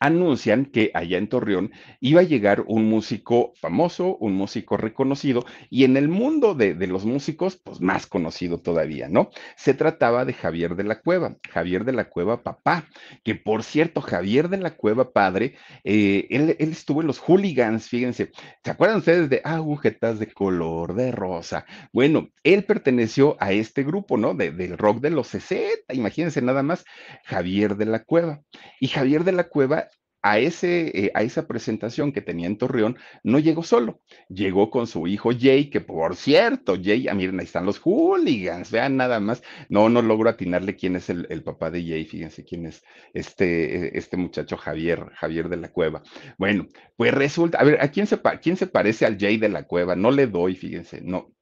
[0.00, 5.84] anuncian que allá en Torreón iba a llegar un músico famoso, un músico reconocido y
[5.84, 9.30] en el mundo de, los músicos, pues más conocido todavía, ¿no?
[9.56, 12.86] Se trataba de Javier de la Cueva, Javier de la Cueva papá,
[13.24, 18.30] que por cierto, Javier de la Cueva padre, eh, él, estuvo en los hooligans, fíjense,
[18.64, 21.66] ¿se acuerdan ustedes de agujetas de color de rosa?
[21.92, 24.34] Bueno, él perteneció a este grupo, ¿no?
[24.34, 26.84] del rock de los 60, imagínense nada más,
[27.24, 28.40] Javier de la Cueva.
[28.80, 29.87] Y Javier de la Cueva
[30.30, 34.86] a, ese, eh, a esa presentación que tenía en Torreón, no llegó solo, llegó con
[34.86, 39.20] su hijo Jay, que por cierto, Jay, ah, miren, ahí están los hooligans, vean nada
[39.20, 43.86] más, no, no logro atinarle quién es el, papá de Jay, fíjense quién es este,
[43.86, 46.02] eh, este muchacho Javier, Javier de la Cueva.
[46.36, 49.62] Bueno, pues resulta, a ver, ¿a quién se, quién se parece al Jay de la
[49.64, 49.96] Cueva?
[49.96, 51.32] No le doy, fíjense, no,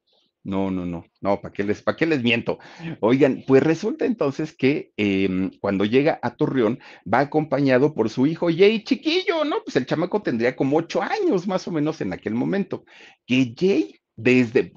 [0.47, 2.57] no, no, no, no, ¿para qué les, qué les miento?
[3.01, 8.47] Oigan, pues resulta entonces que em, cuando llega a Torreón va acompañado por su hijo
[8.47, 9.57] Jay chiquillo, ¿no?
[9.65, 12.85] Pues el chamaco tendría como ocho años más o menos en aquel momento.
[13.25, 14.73] Que Jay desde,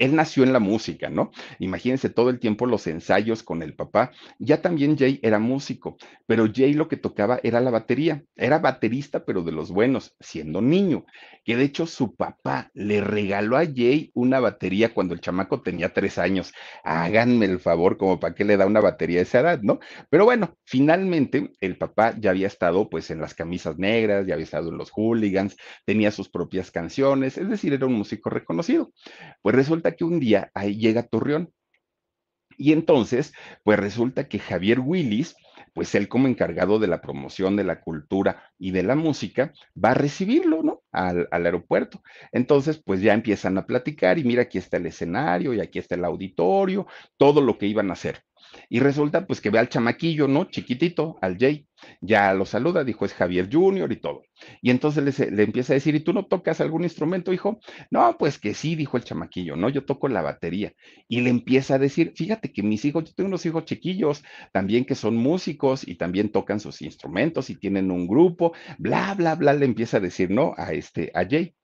[0.00, 1.30] él nació en la música, ¿no?
[1.60, 4.10] Imagínense todo el tiempo los ensayos con el papá.
[4.40, 8.24] Ya también Jay era músico, pero Jay lo que tocaba era la batería.
[8.34, 11.06] Era baterista, pero de los buenos, siendo niño.
[11.44, 15.94] Que de hecho su papá le regaló a Jay una batería cuando el chamaco tenía
[15.94, 16.52] tres años.
[16.82, 19.78] Háganme el favor, como para qué le da una batería a esa edad, ¿no?
[20.10, 24.44] Pero bueno, finalmente el papá ya había estado pues en las camisas negras, ya había
[24.44, 28.55] estado en los hooligans, tenía sus propias canciones, es decir, era un músico reconocido
[29.42, 31.52] Pues resulta que un día ahí llega Torreón.
[32.58, 33.32] Y entonces,
[33.64, 35.36] pues resulta que Javier Willis,
[35.74, 39.90] pues él como encargado de la promoción de la cultura y de la música, va
[39.90, 40.82] a recibirlo, ¿no?
[40.90, 42.00] Al, al, aeropuerto.
[42.32, 45.96] Entonces, pues ya empiezan a platicar y mira, aquí está el escenario y aquí está
[45.96, 46.86] el auditorio,
[47.18, 48.22] todo lo que iban a hacer.
[48.68, 50.44] Y resulta pues que ve al chamaquillo, ¿no?
[50.44, 51.66] Chiquitito, al Jay.
[52.00, 54.22] Ya lo saluda, dijo, es Javier Junior y todo.
[54.62, 57.58] Y entonces le, empieza a decir, ¿y tú no tocas algún instrumento, hijo?
[57.90, 59.68] No, pues que sí, dijo el chamaquillo, ¿no?
[59.68, 60.72] Yo toco la batería.
[61.08, 64.84] Y le empieza a decir, fíjate que mis hijos, yo tengo unos hijos chiquillos también
[64.84, 69.52] que son músicos y también tocan sus instrumentos y tienen un grupo, bla, bla, bla,
[69.52, 70.54] le empieza a decir, ¿no?
[70.56, 71.54] A este, a Jay.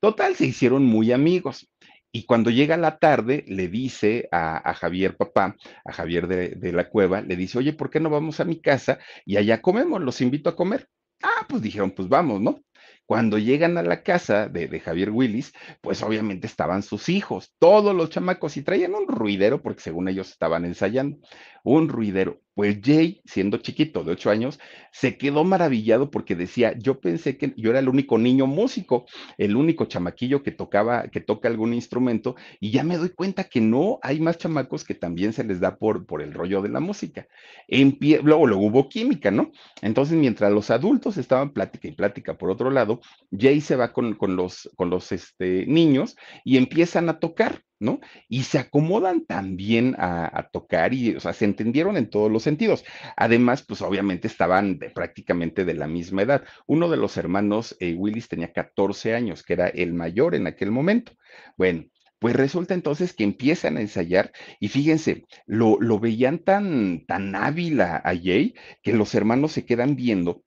[0.00, 1.68] Total, se hicieron muy amigos.
[2.10, 6.88] Y cuando llega la tarde, le dice a, Javier, papá, a Javier de, de, la
[6.88, 10.00] cueva, le dice, oye, ¿por qué no vamos a mi casa y allá comemos?
[10.00, 10.88] Los invito a comer.
[11.22, 12.62] Ah, pues dijeron, pues vamos, ¿no?
[13.06, 17.94] Cuando llegan a la casa de, de, Javier Willis, pues obviamente estaban sus hijos, todos
[17.94, 21.18] los chamacos, y traían un ruidero, porque según ellos estaban ensayando,
[21.64, 22.40] un ruidero.
[22.58, 24.58] Pues Jay, siendo chiquito de ocho años,
[24.90, 29.54] se quedó maravillado porque decía, yo pensé que yo era el único niño músico, el
[29.54, 34.00] único chamaquillo que tocaba, que toca algún instrumento, y ya me doy cuenta que no,
[34.02, 37.28] hay más chamacos que también se les da por, por el rollo de la música.
[37.68, 39.52] En luego, luego hubo química, ¿no?
[39.80, 44.14] Entonces, mientras los adultos estaban plática y plática por otro lado, Jay se va con,
[44.14, 47.62] con los, con los este, niños y empiezan a tocar.
[47.80, 48.00] ¿No?
[48.28, 52.42] Y se acomodan también a, a, tocar y, o sea, se entendieron en todos los
[52.42, 52.84] sentidos.
[53.16, 56.44] Además, pues obviamente estaban prácticamente de la misma edad.
[56.66, 60.70] Uno de los hermanos, eh, Willis, tenía 14 años, que era el mayor en aquel
[60.70, 61.12] momento.
[61.56, 61.84] Bueno.
[62.20, 67.80] Pues resulta entonces que empiezan a ensayar y fíjense, lo, lo veían tan, tan hábil
[67.80, 70.42] a, a Jay que los hermanos se quedan viendo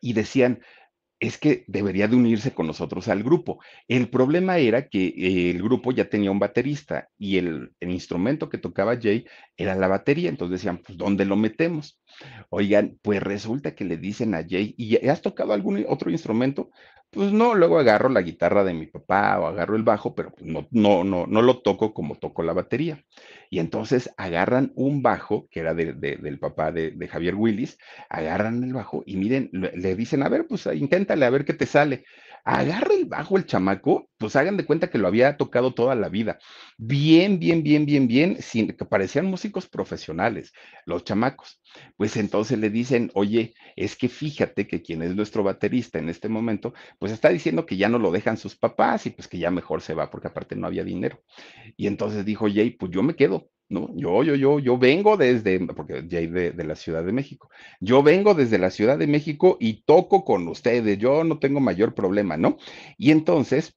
[0.00, 0.62] y decían,
[1.20, 3.60] es que debería de unirse con nosotros al grupo.
[3.88, 8.48] El problema era que eh, el grupo ya tenía un baterista y el, el, instrumento
[8.48, 9.24] que tocaba Jay
[9.58, 12.00] era la batería, entonces decían, pues, ¿dónde lo metemos?
[12.48, 16.70] Oigan, pues resulta que le dicen a Jay, ¿y has tocado algún otro instrumento?
[17.10, 20.44] Pues no, luego agarro la guitarra de mi papá o agarro el bajo, pero pues
[20.44, 23.02] no, no, no, no lo toco como toco la batería.
[23.50, 27.78] Y entonces agarran un bajo, que era de, de, del papá de, de, Javier Willis,
[28.10, 31.54] agarran el bajo y miren, le, le dicen, a ver, pues inténtale a ver qué
[31.54, 32.04] te sale
[32.44, 36.08] agarra el bajo el chamaco, pues hagan de cuenta que lo había tocado toda la
[36.08, 36.38] vida.
[36.76, 40.52] Bien, bien, bien, bien, bien, sin que parecían músicos profesionales,
[40.86, 41.60] los chamacos.
[41.96, 46.28] Pues entonces le dicen, oye, es que fíjate que quien es nuestro baterista en este
[46.28, 49.50] momento, pues está diciendo que ya no lo dejan sus papás y pues que ya
[49.50, 51.22] mejor se va porque aparte no había dinero.
[51.76, 53.90] Y entonces dijo Jay, pues yo me quedo, ¿no?
[53.94, 57.50] Yo, yo, yo, yo vengo desde, porque de, de, la Ciudad de México,
[57.80, 61.94] yo vengo desde la Ciudad de México y toco con ustedes, yo no tengo mayor
[61.94, 62.56] problema, ¿no?
[62.96, 63.76] Y entonces,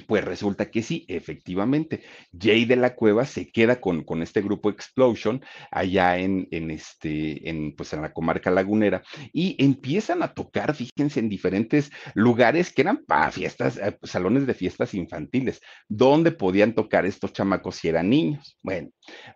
[0.00, 2.02] pues resulta que sí, efectivamente,
[2.38, 7.48] Jay de la Cueva se queda con, con este grupo Explosion allá en, en, este,
[7.48, 12.82] en, pues en la comarca lagunera y empiezan a tocar, fíjense, en diferentes lugares que
[12.82, 18.10] eran para fiestas, eh, salones de fiestas infantiles, donde podían tocar estos chamacos si eran
[18.10, 18.58] niños.
[18.62, 18.90] Bueno,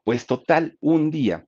[0.04, 1.44] pues total, un día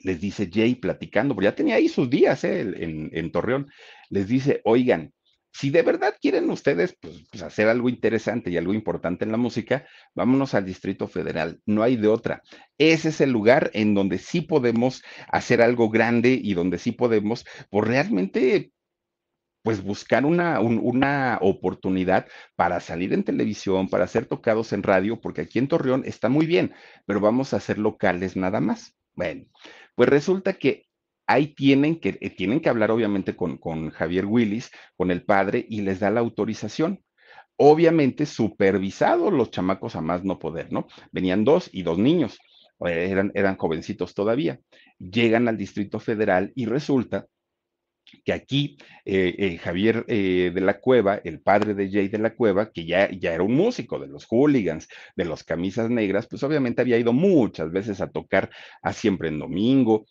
[0.00, 3.70] les dice Jay platicando, porque ya tenía ahí sus días eh, en, en Torreón,
[4.10, 5.12] les dice, oigan,
[5.54, 9.36] si de verdad quieren ustedes pues, pues, hacer algo interesante y algo importante en la
[9.36, 11.60] música, vámonos al Distrito Federal.
[11.64, 12.42] No hay de otra.
[12.76, 17.44] Ese es el lugar en donde sí podemos hacer algo grande y donde sí podemos,
[17.70, 18.72] pues realmente
[19.62, 25.20] pues buscar una, un, una, oportunidad para salir en televisión, para ser tocados en radio,
[25.20, 26.74] porque aquí en Torreón está muy bien,
[27.06, 28.94] pero vamos a hacer locales nada más.
[29.14, 29.46] Bueno,
[29.94, 30.86] pues resulta que
[31.26, 35.64] ahí tienen que, eh, tienen que hablar obviamente con, con Javier Willis, con el padre,
[35.68, 37.02] y les da la autorización.
[37.56, 40.88] Obviamente supervisado los chamacos a más no poder, ¿no?
[41.12, 42.38] Venían dos y dos niños,
[42.86, 44.60] eh, eran, eran jovencitos todavía.
[44.98, 47.26] Llegan al Distrito Federal y resulta
[48.24, 52.84] que aquí eh, Javier de la Cueva, el padre de Jay de la Cueva, que
[52.84, 56.98] ya, ya era un músico de los hooligans, de los camisas negras, pues obviamente había
[56.98, 58.50] ido muchas veces a tocar
[58.82, 60.06] a siempre en domingo,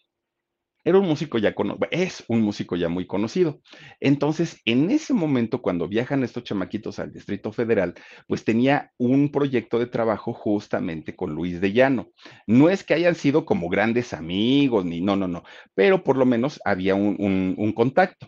[0.84, 3.62] era un músico ya conocido, es un músico ya muy conocido.
[4.00, 7.94] Entonces, en ese momento, cuando viajan estos chamaquitos al Distrito Federal,
[8.28, 12.12] pues tenía un proyecto de trabajo justamente con Luis de Llano.
[12.48, 15.44] No es que hayan sido como grandes amigos, ni no, no, no,
[15.74, 18.28] pero por lo menos había un, contacto.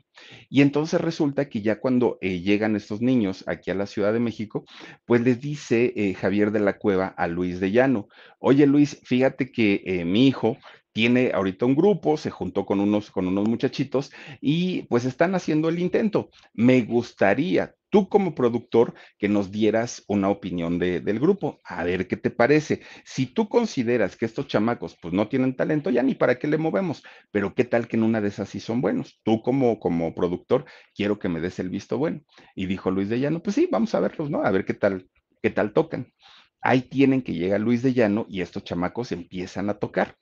[0.50, 4.20] Y entonces resulta que ya cuando eh, llegan estos niños aquí a la Ciudad de
[4.20, 4.63] México,
[5.06, 8.08] pues les dice eh, Javier de la Cueva a Luis de Llano,
[8.39, 10.58] oye Luis, fíjate que eh, mi hijo
[10.95, 15.67] tiene ahorita un grupo, se juntó con unos, con unos muchachitos y pues están haciendo
[15.67, 16.29] el intento.
[16.53, 22.15] Me gustaría, tú como productor, que nos dieras una opinión del grupo, a ver qué
[22.15, 22.81] te parece.
[23.03, 26.58] Si tú consideras que estos chamacos pues no tienen talento, ya ni para qué le
[26.58, 29.19] movemos, pero qué tal que en una de esas sí son buenos.
[29.23, 30.63] Tú como, como productor,
[30.95, 32.21] quiero que me des el visto bueno.
[32.55, 34.43] Y dijo Luis de Llano, pues sí, vamos a verlos, ¿no?
[34.45, 35.10] A ver qué tal,
[35.43, 36.13] qué tal tocan.
[36.62, 40.15] Ahí tienen que llegar Luis de Llano y estos chamacos empiezan a tocar.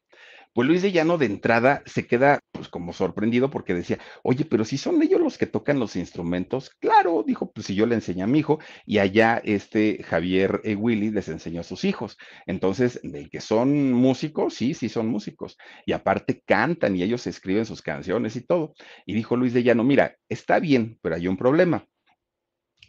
[0.54, 4.66] Pues Luis de Llano de entrada se queda pues como sorprendido porque decía, oye, pero
[4.66, 8.22] si son ellos los que tocan los instrumentos, claro, dijo, pues si yo le enseñé
[8.22, 10.76] a mi hijo y allá este Javier e.
[10.76, 12.18] Willy les enseñó a sus hijos.
[12.46, 15.58] Entonces, de que son músicos, sí, sí son músicos.
[15.88, 18.74] Y aparte cantan y ellos escriben sus canciones y todo.
[19.08, 21.88] Y dijo Luis de Llano, mira, está bien, pero hay un problema.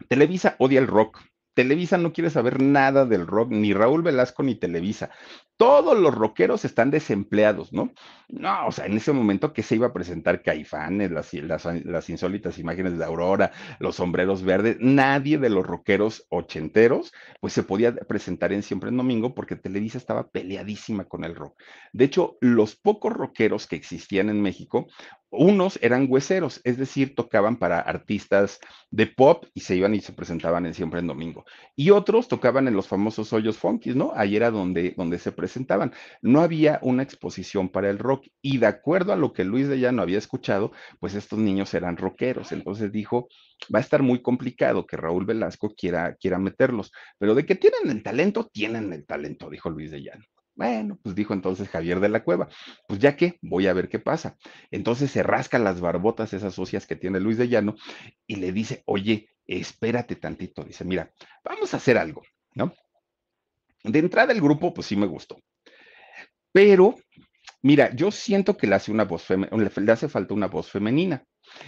[0.09, 1.23] Televisa odia el rock.
[1.55, 5.11] Televisa no quiere saber nada del rock, ni Raúl Velasco ni Televisa.
[5.57, 7.93] Todos los rockeros están desempleados, ¿no?
[8.29, 12.59] No, o sea, en ese momento que se iba a presentar Caifanes, las, las, insólitas
[12.59, 18.53] imágenes de Aurora, los sombreros verdes, nadie de los rockeros ochenteros, pues se podía presentar
[18.53, 21.61] en Siempre en Domingo porque Televisa estaba peleadísima con el rock.
[21.93, 24.89] De hecho, los pocos rockeros que existían en México,
[25.37, 30.13] unos eran hueseros, es decir, tocaban para artistas de pop y se iban y se
[30.13, 31.45] presentaban en Siempre en Domingo.
[31.77, 34.13] Y otros tocaban en los famosos hoyos funkies, ¿no?
[34.15, 35.93] Ahí era donde, donde se presentaban.
[36.23, 39.79] No había una exposición para el rock y de acuerdo a lo que Luis de
[39.79, 42.53] Llano había escuchado, pues estos niños eran rockeros.
[42.53, 43.29] Entonces dijo,
[43.75, 47.91] va a estar muy complicado que Raúl Velasco quiera, quiera meterlos, pero de que tienen
[47.91, 50.25] el talento, tienen el talento, dijo Luis de Llano.
[50.57, 52.49] Bueno, pues dijo entonces Javier de la Cueva,
[52.87, 54.37] pues ya que voy a ver qué pasa.
[54.71, 57.75] Entonces se rasca las barbotas esas socias que tiene Luis de Llano
[58.27, 60.63] y le dice, oye, espérate tantito.
[60.63, 61.13] Dice, mira,
[61.45, 62.23] vamos a hacer algo,
[62.55, 62.73] ¿no?
[63.83, 65.41] De entrada el grupo, pues sí me gustó.
[66.53, 66.95] Pero,
[67.63, 71.25] mira, yo siento que le hace una voz le hace falta una voz femenina.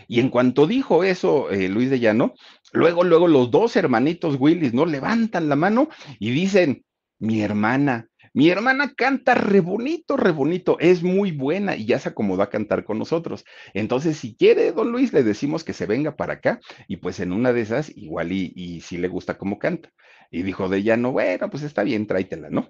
[0.07, 2.35] Y en cuanto dijo eso eh, Luis de Llano,
[2.73, 4.87] luego, luego los dos hermanitos Willis, ¿no?
[4.87, 6.85] Levantan la mano y dicen,
[7.19, 12.11] mi hermana, mi hermana canta re bonito, re bonito, es muy buena y ya se
[12.11, 13.47] acomodó a cantar con nosotros.
[13.73, 17.33] Entonces, si quiere, don Luis, le decimos que se venga para acá y pues en
[17.33, 19.91] una de esas, igual y, y si le gusta cómo canta.
[20.31, 22.69] Y dijo de Llano, bueno, pues está bien, tráetela, ¿no?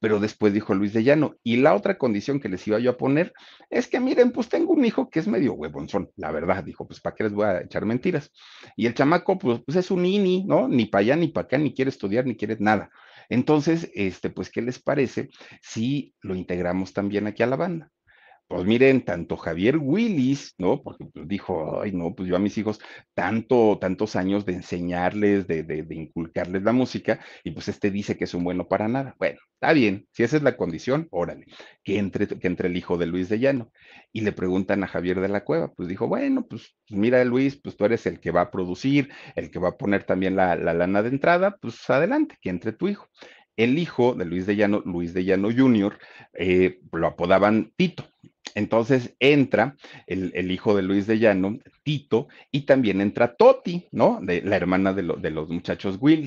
[0.00, 2.98] Pero después dijo Luis de Llano, y la otra condición que les iba yo a
[2.98, 3.32] poner
[3.70, 7.00] es que miren, pues tengo un hijo que es medio huevonzón, la verdad, dijo, pues
[7.00, 8.30] ¿para qué les voy a echar mentiras?
[8.76, 10.68] Y el chamaco, pues, pues es un nini, ¿no?
[10.68, 12.90] Ni para allá ni para acá, ni quiere estudiar, ni quiere nada.
[13.28, 15.30] Entonces, este, pues, ¿qué les parece
[15.62, 17.92] si lo integramos también aquí a la banda?
[18.48, 20.80] Pues miren, tanto Javier Willis, ¿no?
[20.80, 22.78] Porque pues, dijo, ay, no, pues yo a mis hijos
[23.12, 28.16] tanto, tantos años de enseñarles, de, de, de, inculcarles la música, y pues este dice
[28.16, 29.16] que es un bueno para nada.
[29.18, 31.46] Bueno, está bien, si esa es la condición, órale,
[31.82, 33.72] que entre, que entre el hijo de Luis de Llano.
[34.12, 37.76] Y le preguntan a Javier de la Cueva, pues dijo, bueno, pues, mira, Luis, pues
[37.76, 40.72] tú eres el que va a producir, el que va a poner también la, la
[40.72, 43.08] lana de entrada, pues adelante, que entre tu hijo
[43.56, 45.98] el hijo de Luis de Llano, Luis de Llano Jr.,
[46.34, 48.04] eh, lo apodaban Tito.
[48.56, 54.18] Entonces entra el, hijo de Luis de Llano, Tito, y también entra Toti, ¿no?
[54.22, 56.26] De la hermana de, de los muchachos Will.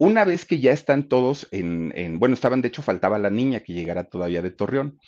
[0.00, 3.60] Una vez que ya están todos en, en, bueno, estaban, de hecho, faltaba la niña
[3.60, 4.98] que llegara todavía de Torreón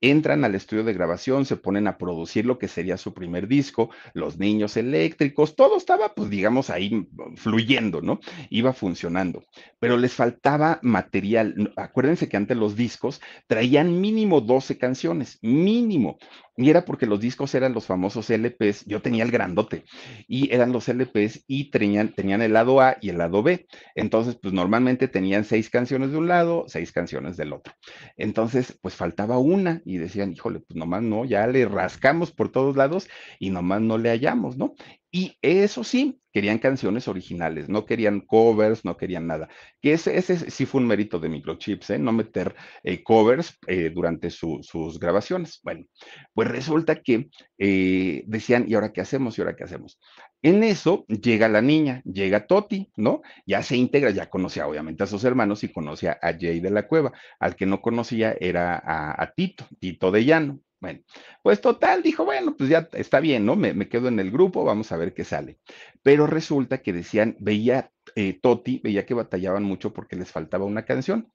[0.00, 3.90] entran al estudio de grabación, se ponen a producir lo que sería su primer disco,
[4.14, 8.20] los niños eléctricos, todo estaba, pues digamos, ahí fluyendo, ¿no?
[8.50, 9.44] Iba funcionando,
[9.80, 11.72] pero les faltaba material.
[11.76, 16.18] Acuérdense que antes los discos traían mínimo 12 canciones, mínimo.
[16.58, 19.84] Y era porque los discos eran los famosos LPs, yo tenía el grandote,
[20.26, 23.68] y eran los LPs y tenían, tenían el lado A y el lado B.
[23.94, 27.72] Entonces, pues normalmente tenían seis canciones de un lado, seis canciones del otro.
[28.16, 32.76] Entonces, pues faltaba una y decían, híjole, pues nomás no, ya le rascamos por todos
[32.76, 34.74] lados y nomás no le hallamos, ¿no?
[35.10, 39.48] Y eso sí, querían canciones originales, no querían covers, no querían nada.
[39.80, 41.98] Que ese, sí fue un mérito de Microchips, ¿eh?
[41.98, 45.60] no meter eh, covers eh, durante sus grabaciones.
[45.62, 45.86] Bueno,
[46.34, 49.38] pues resulta que decían, ¿y ahora qué hacemos?
[49.38, 49.98] ¿Y ahora qué hacemos?
[50.42, 53.22] En eso llega la niña, llega Toti, ¿no?
[53.46, 56.86] Ya se integra, ya conocía obviamente a sus hermanos y conocía a Jay de la
[56.86, 57.12] Cueva.
[57.40, 60.60] Al que no conocía era a Tito, Tito de Llano.
[60.80, 61.00] Bueno,
[61.42, 63.56] pues total, dijo, bueno, pues ya está bien, ¿no?
[63.56, 65.58] Me, quedo en el grupo, vamos a ver qué sale.
[66.02, 70.84] Pero resulta que decían, veía eh, Toti, veía que batallaban mucho porque les faltaba una
[70.84, 71.32] canción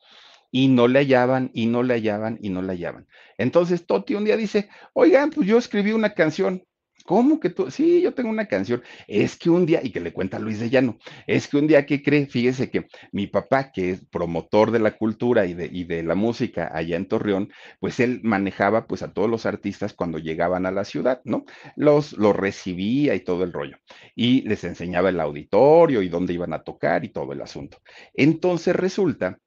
[0.49, 3.07] y no le hallaban y no le hallaban y no le hallaban.
[3.37, 6.63] Entonces Toti un día dice, oigan, pues yo escribí una canción,
[7.05, 7.69] ¿Cómo que tú?
[7.69, 8.81] Sí, yo tengo una canción.
[9.07, 10.97] Es que un día, y que le cuenta Luis de Llano,
[11.27, 14.91] es que un día que cree, fíjese que mi papá, que es promotor de la
[14.97, 17.51] cultura y de, y de la música allá en Torreón,
[17.81, 21.43] pues él manejaba pues a todos los artistas cuando llegaban a la ciudad, ¿no?
[21.75, 23.77] Los, los recibía y todo el rollo.
[24.15, 27.79] Y les enseñaba el auditorio y dónde iban a tocar y todo el asunto.
[28.13, 29.39] Entonces resulta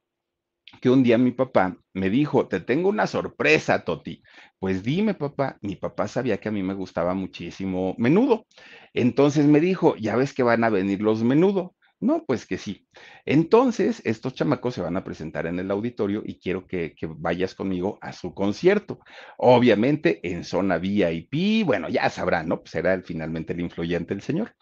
[0.81, 4.23] que un día mi papá me dijo, te tengo una sorpresa, Toti.
[4.59, 8.47] Pues dime, papá, mi papá sabía que a mí me gustaba muchísimo menudo.
[8.95, 11.76] Entonces me dijo, ya ves que van a venir los menudo.
[11.99, 12.87] No, pues que sí.
[13.25, 17.99] Entonces, estos chamacos se van a presentar en el auditorio y quiero que, vayas conmigo
[18.03, 19.01] a su concierto.
[19.39, 22.61] Obviamente en zona VIP, bueno, ya sabrán, ¿no?
[22.61, 24.55] Pues era finalmente el influyente el señor.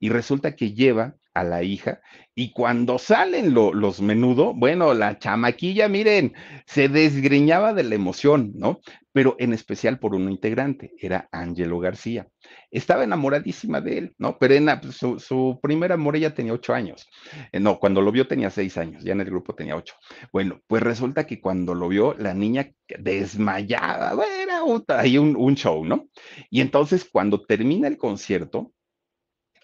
[0.00, 2.00] Y resulta que lleva a la hija
[2.34, 6.34] y cuando salen los menudo, bueno, la chamaquilla, miren,
[6.66, 8.80] se desgreñaba de la emoción, ¿no?
[9.12, 12.26] Pero en especial por un integrante, era Ángelo García.
[12.70, 14.38] Estaba enamoradísima de él, ¿no?
[14.38, 17.08] Pero en pues, su, su, primer amor ella tenía ocho años.
[17.52, 19.94] Eh, no, cuando lo vio tenía seis años, ya en el grupo tenía ocho.
[20.32, 26.08] Bueno, pues resulta que cuando lo vio, la niña desmayada, bueno, ahí un show, ¿no?
[26.50, 28.72] Y entonces cuando termina el concierto,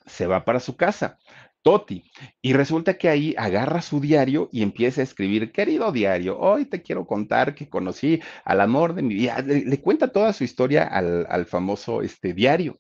[0.07, 1.19] se va para su casa.
[1.67, 2.05] Toti.
[2.41, 6.81] Y resulta que ahí agarra su diario y empieza a escribir, querido diario, hoy te
[6.81, 9.43] quiero contar que conocí al amor de mi vida.
[9.43, 12.79] Le, cuenta toda su historia al, al, famoso este, diario.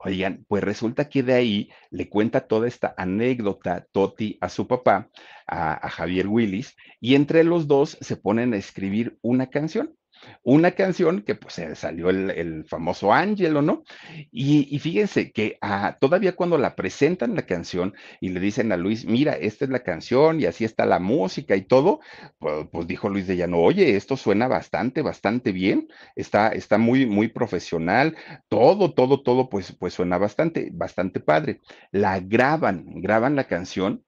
[0.00, 5.08] Oigan, pues resulta que de ahí le cuenta toda esta anécdota Toti a su papá,
[5.46, 9.94] a Javier Willis, y entre los dos se ponen a escribir una canción.
[10.42, 13.84] Una canción que pues salió el, el famoso Ángelo, ¿no?
[14.30, 19.04] Y, fíjense que ah, todavía cuando la presentan la canción y le dicen a Luis,
[19.04, 22.00] mira, esta es la canción y así está la música y todo,
[22.38, 27.06] pues, pues dijo Luis de Llano, oye, esto suena bastante, bastante bien, está, está muy,
[27.06, 28.16] muy profesional,
[28.48, 31.60] todo, todo, todo, pues, pues suena bastante, bastante padre.
[31.92, 34.04] La graban, graban la canción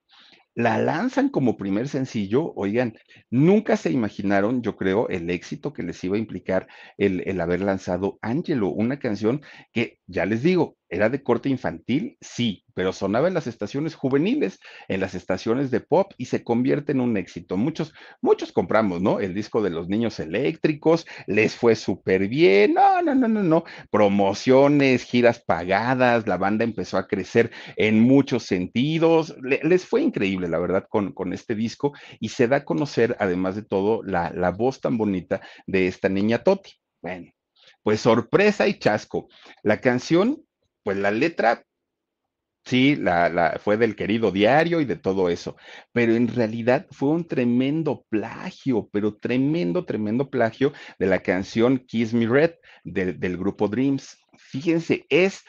[0.54, 2.94] la lanzan como primer sencillo, oigan,
[3.30, 6.66] nunca se imaginaron, yo creo, el éxito que les iba a implicar
[6.98, 9.42] el, el haber lanzado Angelo, una canción
[9.72, 12.18] que, ya les digo, ¿Era de corte infantil?
[12.20, 16.92] Sí, pero sonaba en las estaciones juveniles, en las estaciones de pop y se convierte
[16.92, 17.56] en un éxito.
[17.56, 19.18] Muchos, muchos compramos, ¿no?
[19.18, 22.74] El disco de los niños eléctricos, les fue súper bien.
[22.74, 23.64] No, no, no, no, no.
[23.90, 29.34] Promociones, giras pagadas, la banda empezó a crecer en muchos sentidos.
[29.42, 33.16] Le, les fue increíble, la verdad, con, con, este disco y se da a conocer,
[33.18, 36.72] además de todo, la, la voz tan bonita de esta niña Toti.
[37.00, 37.32] Bueno,
[37.82, 39.28] pues sorpresa y chasco.
[39.62, 40.44] La canción
[40.82, 41.64] pues la letra,
[42.64, 45.56] sí, la, la, fue del querido diario y de todo eso,
[45.92, 52.14] pero en realidad fue un tremendo plagio, pero tremendo, tremendo plagio de la canción Kiss
[52.14, 52.54] Me Red
[52.84, 54.18] de, del grupo Dreams.
[54.38, 55.44] Fíjense, es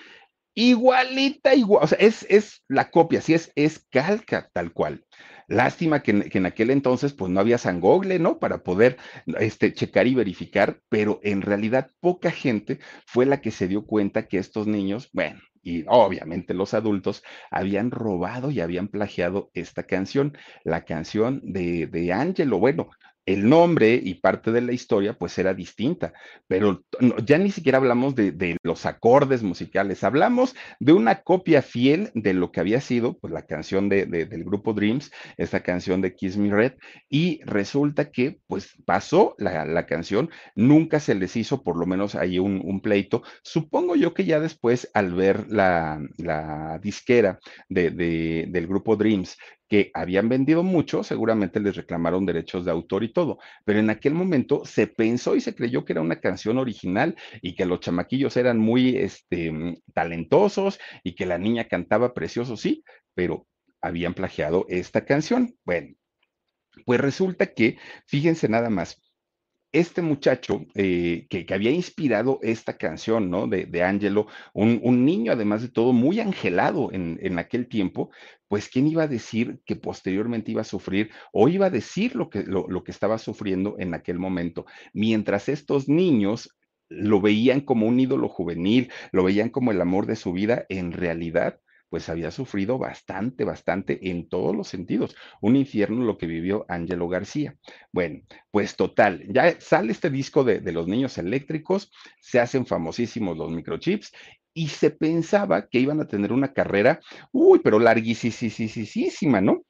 [0.55, 5.05] igualita, igual, o sea, es, es la copia, sí, es, es calca tal cual.
[5.47, 8.39] Lástima que, que, en aquel entonces pues no había San Google, ¿no?
[8.39, 8.97] Para poder
[9.39, 14.27] este, checar y verificar, pero en realidad poca gente fue la que se dio cuenta
[14.27, 20.37] que estos niños, bueno, y obviamente los adultos habían robado y habían plagiado esta canción,
[20.63, 22.59] la canción de, de Angelo.
[22.59, 22.89] Bueno,
[23.25, 26.13] el nombre y parte de la historia pues era distinta,
[26.47, 26.83] pero
[27.23, 32.51] ya ni siquiera hablamos de, los acordes musicales, hablamos de una copia fiel de lo
[32.51, 36.37] que había sido pues la canción de, de, del grupo Dreams, esta canción de Kiss
[36.37, 36.73] Me Red,
[37.09, 42.15] y resulta que pues pasó la, la canción, nunca se les hizo por lo menos
[42.15, 48.67] ahí un, un pleito, supongo yo que ya después al ver la, la disquera del
[48.67, 53.79] grupo Dreams que habían vendido mucho, seguramente les reclamaron derechos de autor y todo, pero
[53.79, 57.65] en aquel momento se pensó y se creyó que era una canción original y que
[57.65, 62.83] los chamaquillos eran muy este, talentosos y que la niña cantaba precioso, sí,
[63.13, 63.47] pero
[63.81, 65.55] habían plagiado esta canción.
[65.65, 65.95] Bueno,
[66.85, 69.01] pues resulta que, fíjense nada más,
[69.73, 73.47] este muchacho eh, que, había inspirado esta canción, ¿no?
[73.47, 78.11] De, Angelo, un, niño además de todo muy angelado en, aquel tiempo,
[78.47, 82.29] pues ¿quién iba a decir que posteriormente iba a sufrir o iba a decir lo
[82.29, 84.65] que, lo que estaba sufriendo en aquel momento?
[84.93, 86.55] Mientras estos niños
[86.87, 90.91] lo veían como un ídolo juvenil, lo veían como el amor de su vida, en
[90.91, 91.59] realidad
[91.93, 95.15] pues había sufrido bastante, bastante en todos los sentidos.
[95.41, 97.55] Un infierno lo que vivió Angelo García.
[97.91, 103.51] Bueno, pues total, ya sale este disco de, los niños eléctricos, se hacen famosísimos los
[103.51, 104.11] microchips
[104.55, 106.99] y se pensaba que iban a tener una carrera,
[107.31, 109.63] uy, pero larguísima, ¿no?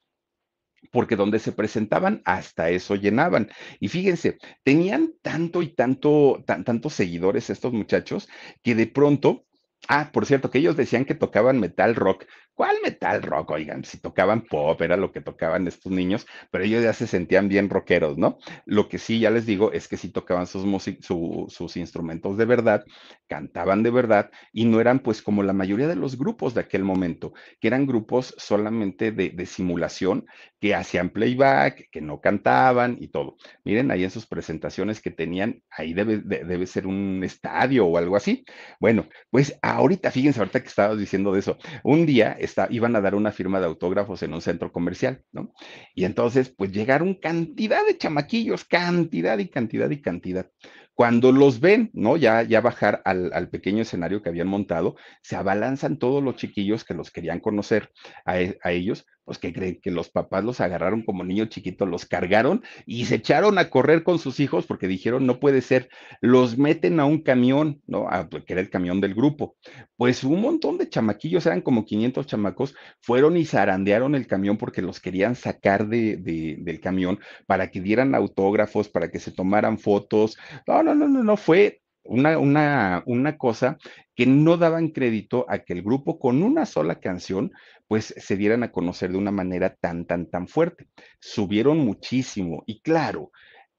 [0.91, 3.49] porque donde se presentaban hasta eso llenaban.
[3.81, 8.29] Y fíjense, tenían tanto y tanto, tantos seguidores estos muchachos
[8.61, 9.45] que de pronto
[9.89, 12.25] Ah, por cierto, que ellos decían que tocaban metal rock.
[12.55, 13.51] ¿Cuál metal rock?
[13.51, 17.49] Oigan, si tocaban pop, era lo que tocaban estos niños, pero ellos ya se sentían
[17.49, 18.37] bien rockeros, ¿no?
[18.65, 20.63] Lo que sí, ya les digo, es que sí tocaban sus,
[21.01, 22.85] sus instrumentos de verdad,
[23.27, 26.83] cantaban de verdad y no eran pues como la mayoría de los grupos de aquel
[26.83, 30.27] momento, que eran grupos solamente de, simulación,
[30.59, 33.35] que hacían playback, que no cantaban y todo.
[33.65, 38.15] Miren ahí en sus presentaciones que tenían, ahí debe, debe ser un estadio o algo
[38.15, 38.45] así.
[38.79, 42.37] Bueno, pues ahorita, fíjense, ahorita que estabas diciendo de eso, un día
[42.69, 45.53] iban a dar una firma de autógrafos en un centro comercial, ¿no?
[45.95, 50.49] Y entonces, pues llegaron cantidad de chamaquillos, cantidad y cantidad y cantidad.
[50.93, 52.17] Cuando los ven, ¿no?
[52.17, 56.93] Ya, ya bajar al, pequeño escenario que habían montado, se abalanzan todos los chiquillos que
[56.93, 57.89] los querían conocer
[58.25, 61.87] a, e, a ellos pues que creen que los papás los agarraron como niños chiquitos,
[61.87, 65.89] los cargaron y se echaron a correr con sus hijos porque dijeron, no puede ser,
[66.21, 68.07] los meten a un camión, ¿no?
[68.09, 69.55] A, que era el camión del grupo.
[69.95, 74.81] Pues un montón de chamaquillos, eran como 500 chamacos, fueron y zarandearon el camión porque
[74.81, 80.37] los querían sacar de, del camión para que dieran autógrafos, para que se tomaran fotos.
[80.67, 83.77] No, no, no, no, no, fue una, una, una cosa
[84.15, 87.51] que no daban crédito a que el grupo con una sola canción
[87.93, 90.87] pues se dieran a conocer de una manera tan, tan, tan fuerte.
[91.19, 93.31] Subieron muchísimo y claro,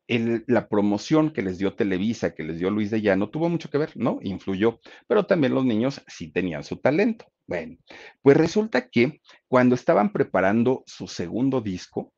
[0.06, 3.78] la promoción que les dio Televisa, que les dio Luis de Llano, tuvo mucho que
[3.78, 4.20] ver, ¿no?
[4.22, 7.26] Influyó, pero también los niños sí tenían su talento.
[7.48, 7.76] Bueno,
[8.22, 12.12] pues resulta que cuando estaban preparando su segundo disco,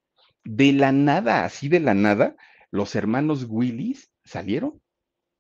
[0.44, 2.36] de la nada, así de la nada,
[2.70, 4.82] los hermanos Willis salieron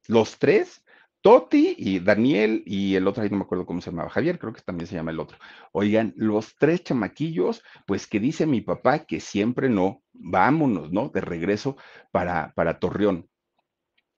[0.08, 0.82] los tres,
[1.26, 4.52] Toti y Daniel y el otro, ahí no me acuerdo cómo se llamaba, Javier, creo
[4.52, 5.36] que también se llama el otro.
[5.72, 11.08] Oigan, los tres chamaquillos, pues que dice mi papá que siempre no, vámonos, ¿no?
[11.08, 11.76] De regreso
[12.12, 13.28] para, para Torreón.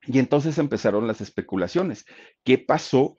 [0.03, 2.05] Y entonces empezaron las especulaciones.
[2.45, 3.19] ¿Qué pasó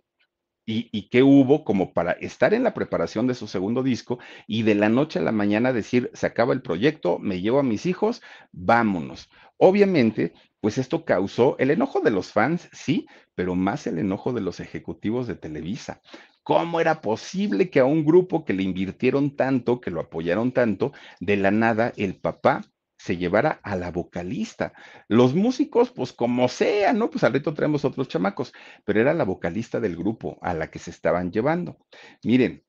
[0.72, 4.76] y, qué hubo como para estar en la preparación de su segundo disco y de
[4.76, 8.22] la noche a la mañana decir, se acaba el proyecto, me llevo a mis hijos,
[8.52, 9.30] vámonos.
[9.58, 14.42] Obviamente, pues esto causó el enojo de los fans, sí, pero más el enojo de
[14.42, 16.02] los ejecutivos de Televisa.
[16.44, 20.94] ¿Cómo era posible que a un grupo que le invirtieron tanto, que lo apoyaron tanto,
[21.20, 22.62] de la nada el papá
[23.00, 24.74] se llevara a la vocalista.
[25.08, 27.10] Los músicos, pues como sea, ¿no?
[27.10, 30.80] Pues al reto traemos otros chamacos, pero era la vocalista del grupo a la que
[30.80, 31.78] se estaban llevando.
[32.24, 32.64] Miren,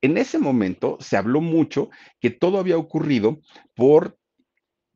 [0.00, 1.90] en ese momento se habló mucho
[2.20, 3.40] que todo había ocurrido
[3.74, 4.18] por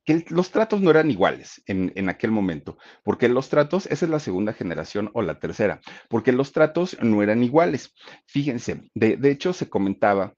[0.05, 4.11] que los tratos no eran iguales en, en, aquel momento, porque los tratos, esa es
[4.11, 7.93] la segunda generación o la tercera, porque los tratos no eran iguales.
[8.27, 10.35] Fíjense, de, de hecho se comentaba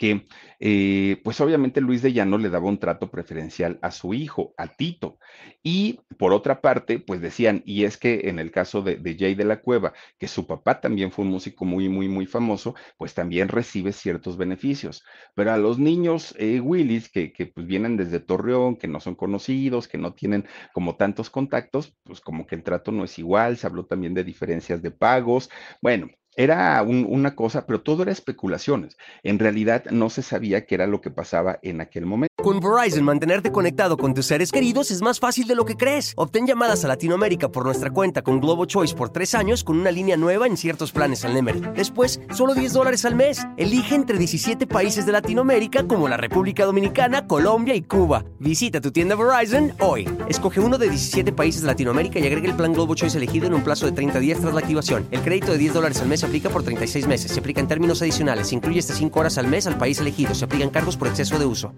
[0.00, 0.26] que
[0.60, 4.66] eh, pues obviamente Luis de Llano le daba un trato preferencial a su hijo, a
[4.68, 5.18] Tito.
[5.62, 9.44] Y por otra parte, pues decían, y es que en el caso de, Jay de
[9.44, 13.48] la Cueva, que su papá también fue un músico muy, muy, muy famoso, pues también
[13.48, 15.04] recibe ciertos beneficios.
[15.34, 19.14] Pero a los niños eh, Willis, que, que pues vienen desde Torreón, que no son
[19.14, 23.58] conocidos, que no tienen como tantos contactos, pues como que el trato no es igual,
[23.58, 25.50] se habló también de diferencias de pagos.
[25.82, 26.08] Bueno,
[26.42, 28.96] era una cosa, pero todo era especulaciones.
[29.22, 32.30] En realidad no se sabía qué era lo que pasaba en aquel momento.
[32.42, 36.14] Con Verizon, mantenerte conectado con tus seres queridos es más fácil de lo que crees.
[36.16, 39.90] Obtén llamadas a Latinoamérica por nuestra cuenta con Globo Choice por tres años con una
[39.90, 41.74] línea nueva en ciertos planes al Nemer.
[41.74, 43.46] Después, solo 10 dólares al mes.
[43.58, 48.24] Elige entre 17 países de Latinoamérica como la República Dominicana, Colombia y Cuba.
[48.38, 50.08] Visita tu tienda Verizon hoy.
[50.28, 53.52] Escoge uno de 17 países de Latinoamérica y agrega el plan Globo Choice elegido en
[53.52, 55.06] un plazo de 30 días tras la activación.
[55.10, 57.32] El crédito de 10 dólares al mes aplica por 36 meses.
[57.32, 58.48] Se aplica en términos adicionales.
[58.48, 60.32] Se incluye hasta 5 horas al mes al país elegido.
[60.34, 61.74] Se aplican cargos por exceso de uso.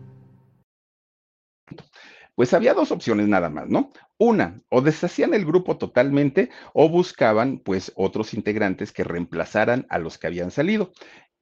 [2.34, 3.90] Pues había dos opciones nada más, ¿no?
[4.18, 10.16] Una, o deshacían el grupo totalmente o buscaban pues otros integrantes que reemplazaran a los
[10.16, 10.92] que habían salido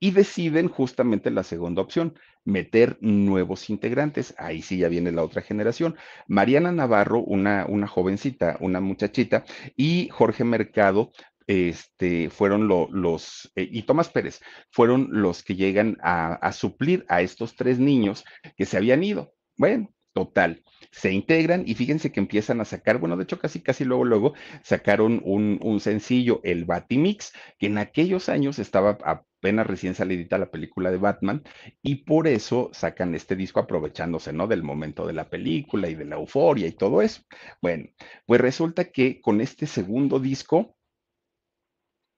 [0.00, 4.34] y deciden justamente la segunda opción, meter nuevos integrantes.
[4.38, 5.96] Ahí sí ya viene la otra generación.
[6.26, 9.44] Mariana Navarro, una, una jovencita, una muchachita,
[9.76, 11.12] y Jorge Mercado,
[11.50, 14.40] este, fueron los, eh, y Tomás Pérez,
[14.70, 18.24] fueron los que llegan a, suplir a estos tres niños
[18.56, 19.34] que se habían ido.
[19.56, 23.84] Bueno, total se integran y fíjense que empiezan a sacar, bueno, de hecho casi, casi
[23.84, 29.96] luego, luego sacaron un, un sencillo, el Batimix, que en aquellos años estaba apenas recién
[29.96, 31.42] salidita la película de Batman
[31.82, 34.46] y por eso sacan este disco aprovechándose, ¿no?
[34.46, 37.22] Del momento de la película y de la euforia y todo eso.
[37.60, 37.88] Bueno,
[38.24, 40.76] pues resulta que con este segundo disco,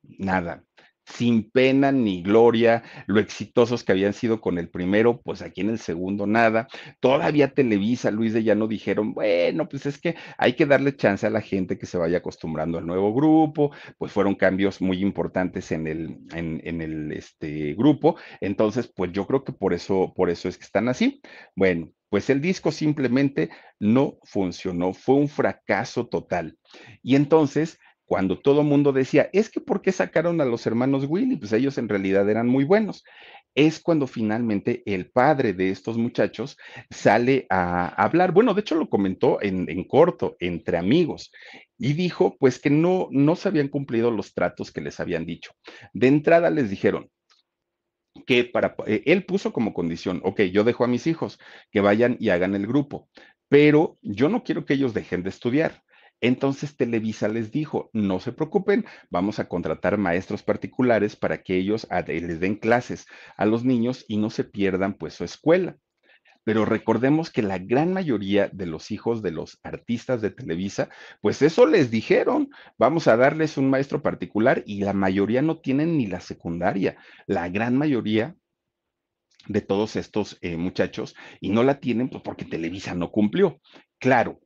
[0.02, 0.64] nada,
[1.04, 5.70] sin pena ni gloria, lo exitosos que habían sido con el primero, pues aquí en
[5.70, 6.68] el segundo nada.
[7.00, 11.30] Todavía Televisa, Luis de Llano dijeron, bueno, pues es que hay que darle chance a
[11.30, 15.86] la gente que se vaya acostumbrando al nuevo grupo, pues fueron cambios muy importantes en
[15.86, 20.48] el, en, en el este, grupo, entonces, pues yo creo que por eso, por eso
[20.48, 21.20] es que están así.
[21.56, 23.50] Bueno, pues el disco simplemente
[23.80, 26.58] no funcionó, fue un fracaso total.
[27.02, 27.78] Y entonces,
[28.12, 31.36] cuando todo mundo decía, es que ¿por qué sacaron a los hermanos Willy?
[31.36, 33.04] Pues ellos en realidad eran muy buenos.
[33.54, 36.58] Es cuando finalmente el padre de estos muchachos
[36.90, 38.32] sale a hablar.
[38.32, 41.32] Bueno, de hecho lo comentó en, en corto, entre amigos,
[41.78, 45.52] y dijo pues que no, no se habían cumplido los tratos que les habían dicho.
[45.94, 47.08] De entrada les dijeron,
[48.26, 51.38] que para, eh, él puso como condición, ok, yo dejo a mis hijos
[51.70, 53.08] que vayan y hagan el grupo,
[53.48, 55.82] pero yo no quiero que ellos dejen de estudiar.
[56.22, 61.88] Entonces Televisa les dijo, no se preocupen, vamos a contratar maestros particulares para que ellos
[62.06, 63.06] les den clases
[63.36, 65.76] a los niños y no se pierdan pues su escuela.
[66.44, 71.42] Pero recordemos que la gran mayoría de los hijos de los artistas de Televisa, pues
[71.42, 76.06] eso les dijeron, vamos a darles un maestro particular y la mayoría no tienen ni
[76.06, 76.96] la secundaria.
[77.26, 78.36] La gran mayoría
[79.48, 83.60] de todos estos eh, muchachos y no la tienen pues porque Televisa no cumplió.
[83.98, 84.40] Claro,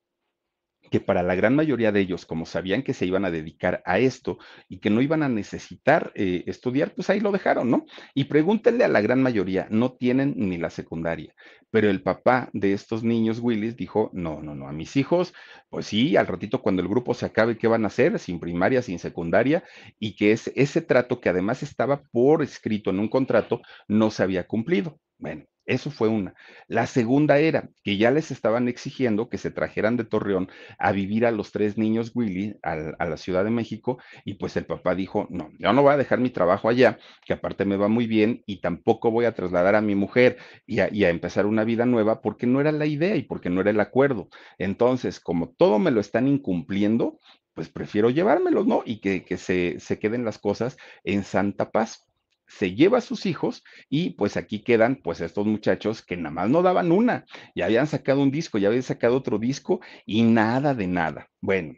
[0.91, 3.99] que para la gran mayoría de ellos, como sabían que se iban a dedicar a
[3.99, 7.87] esto y que no iban a necesitar eh, estudiar, pues ahí lo dejaron, ¿no?
[8.15, 11.35] Y pregúntenle a la gran mayoría, no tienen ni la secundaria,
[11.71, 15.35] pero el papá de estos niños, Willis, dijo, no, no, no, a mis hijos,
[15.69, 18.19] pues sí, al ratito cuando el grupo se acabe, ¿qué van a hacer?
[18.19, 19.65] Sin primaria, sin secundaria,
[19.99, 24.23] y que ese, ese trato que además estaba por escrito en un contrato, no se
[24.23, 24.99] había cumplido.
[25.19, 26.35] Bueno, eso fue una.
[26.69, 30.49] La segunda era que ya les estaban exigiendo que se trajeran de Torreón
[30.79, 34.65] a vivir a los tres niños Willy a, la Ciudad de México y pues el
[34.65, 37.89] papá dijo, no, yo no voy a dejar mi trabajo allá, que aparte me va
[37.89, 41.87] muy bien y tampoco voy a trasladar a mi mujer y a, empezar una vida
[41.87, 44.29] nueva porque no era la idea y porque no era el acuerdo.
[44.59, 47.19] Entonces, como todo me lo están incumpliendo,
[47.55, 48.83] pues prefiero llevármelos, ¿no?
[48.85, 52.07] Y que, que se, se queden las cosas en santa paz
[52.47, 56.51] se lleva a sus hijos y pues aquí quedan pues estos muchachos que nada más
[56.51, 57.25] no daban una,
[57.55, 61.29] ya habían sacado un disco, ya habían sacado otro disco y nada de nada.
[61.41, 61.75] Bueno,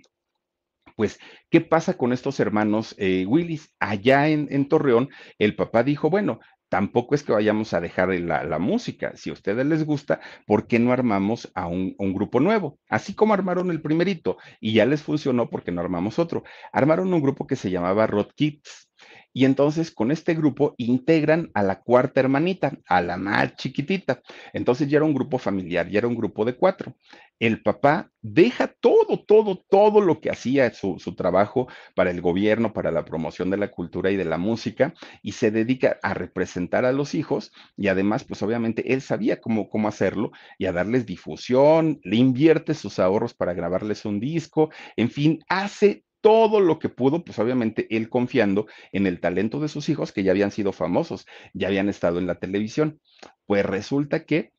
[0.99, 3.73] pues, ¿qué pasa con estos hermanos eh, Willis?
[3.79, 8.59] Allá en, Torreón, el papá dijo, bueno, tampoco es que vayamos a dejar la, la,
[8.59, 9.12] música.
[9.14, 12.81] Si a ustedes les gusta, ¿por qué no armamos a un, un, grupo nuevo?
[12.89, 16.43] Así como armaron el primerito y ya les funcionó porque no armamos otro.
[16.73, 18.89] Armaron un grupo que se llamaba Rod Kids
[19.33, 24.20] y entonces con este grupo integran a la cuarta hermanita, a la más chiquitita.
[24.53, 26.95] Entonces ya era un grupo familiar, ya era un grupo de cuatro.
[27.39, 32.91] El papá deja todo, todo, todo lo que hacía su, trabajo para el gobierno, para
[32.91, 36.93] la promoción de la cultura y de la música, y se dedica a representar a
[36.93, 42.01] los hijos, y además, pues obviamente él sabía cómo, cómo hacerlo y a darles difusión,
[42.03, 47.25] le invierte sus ahorros para grabarles un disco, en fin, hace todo lo que pudo,
[47.25, 51.27] pues obviamente él confiando en el talento de sus hijos que ya habían sido famosos,
[51.55, 53.01] ya habían estado en la televisión.
[53.47, 54.53] Pues resulta que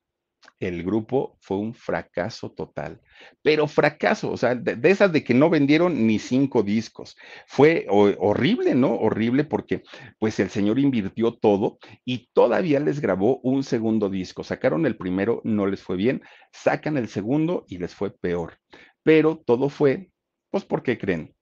[0.60, 3.02] el grupo fue un fracaso total,
[3.42, 7.18] pero fracaso, o sea, de, esas de que no vendieron ni cinco discos.
[7.48, 8.96] Fue horrible, ¿no?
[8.96, 9.84] Horrible porque
[10.18, 14.44] pues el señor invirtió todo y todavía les grabó un segundo disco.
[14.44, 18.60] Sacaron el primero, no les fue bien, sacan el segundo y les fue peor.
[19.04, 20.12] Pero todo fue,
[20.50, 21.36] pues, ¿por qué creen?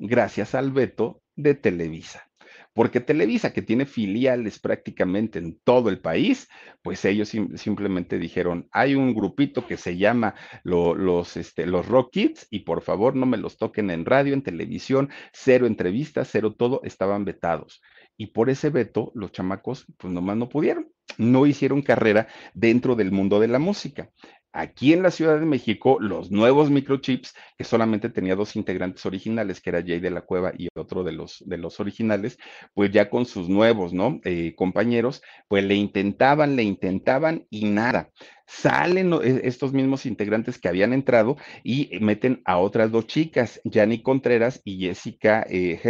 [0.00, 2.26] Gracias al veto de Televisa.
[2.72, 6.48] Porque Televisa, que tiene filiales prácticamente en todo el país,
[6.82, 11.86] pues ellos sim simplemente dijeron, hay un grupito que se llama lo, los, este, los
[11.86, 16.28] Rock Kids y por favor no me los toquen en radio, en televisión, cero entrevistas,
[16.30, 17.82] cero todo, estaban vetados.
[18.16, 23.12] y por ese veto los chamacos pues nomás no pudieron, no hicieron carrera dentro del
[23.12, 24.10] mundo de la música.
[24.52, 29.60] Aquí en la Ciudad de México, los nuevos microchips, que solamente tenía dos integrantes originales,
[29.60, 32.36] que era Jay de la Cueva y otro de los, de los originales,
[32.74, 34.20] pues ya con sus nuevos, ¿no?
[34.24, 38.10] Eh, compañeros, pues le intentaban, le intentaban y nada.
[38.46, 44.02] Salen e, estos mismos integrantes que habían entrado y meten a otras dos chicas, Yanni
[44.02, 45.80] Contreras y Jessica eh,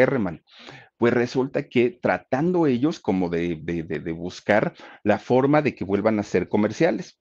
[1.00, 3.54] pues resulta que tratando ellos como de,
[4.14, 7.18] buscar la forma de que vuelvan a ser comerciales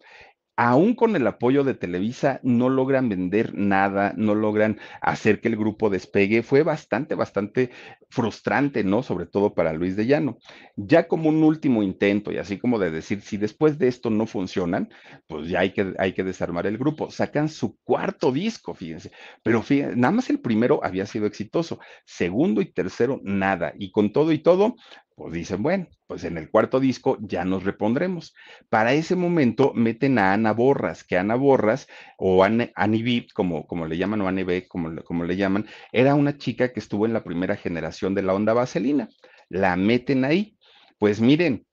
[0.59, 5.55] aún con el apoyo de Televisa, no logran vender nada, no logran hacer que el
[5.55, 6.43] grupo despegue.
[6.43, 7.69] Fue bastante, bastante
[8.09, 9.01] frustrante, ¿no?
[9.01, 10.37] Sobre todo para Luis de Llano.
[10.75, 14.25] Ya como un último intento y así como de decir, si después de esto no
[14.27, 14.89] funcionan,
[15.27, 17.09] pues ya hay que, hay que desarmar el grupo.
[17.09, 19.11] Sacan su cuarto disco, fíjense.
[19.41, 21.79] Pero fíjense, nada más el primero había sido exitoso.
[22.03, 23.71] Segundo y tercero, nada.
[23.79, 24.75] Y con todo y todo,
[25.19, 28.33] pues dicen, bueno, pues en el cuarto disco ya nos repondremos.
[28.69, 33.85] Para ese momento meten a Ana Borras, que Ana Borras, o Annie, B, como, como
[33.85, 37.11] le llaman, o Annie B, como, como le llaman, era una chica que estuvo en
[37.11, 39.09] la primera generación de la onda vaselina.
[39.49, 40.57] La meten ahí.
[40.99, 41.67] Pues miren,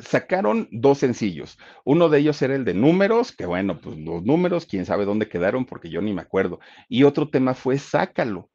[0.00, 1.58] sacaron dos sencillos.
[1.84, 5.28] Uno de ellos era el de números, que bueno, pues los números, quién sabe dónde
[5.28, 6.60] quedaron, porque yo ni me acuerdo.
[6.88, 8.48] Y otro tema fue Sácalo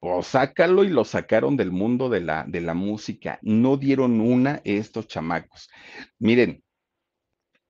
[0.00, 3.38] o sácalo y lo sacaron del mundo de la, de la música.
[3.42, 5.68] No dieron una estos chamacos.
[6.18, 6.62] Miren,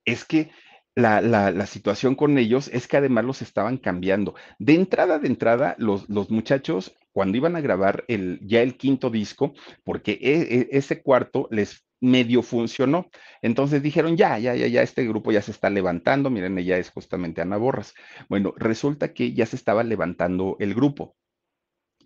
[0.05, 0.51] es que
[0.95, 4.35] la, la, situación con ellos es que además los estaban cambiando.
[4.59, 9.09] De entrada, de entrada, los, los muchachos, cuando iban a grabar el, ya el quinto
[9.09, 9.55] disco,
[9.85, 13.11] porque e, e, ese cuarto les medio funcionó.
[13.43, 16.31] Entonces dijeron, ya, ya, ya, ya, este grupo ya se está levantando.
[16.31, 17.95] Miren, ella es justamente Ana Borras.
[18.29, 21.17] Bueno, resulta que ya se estaba levantando el grupo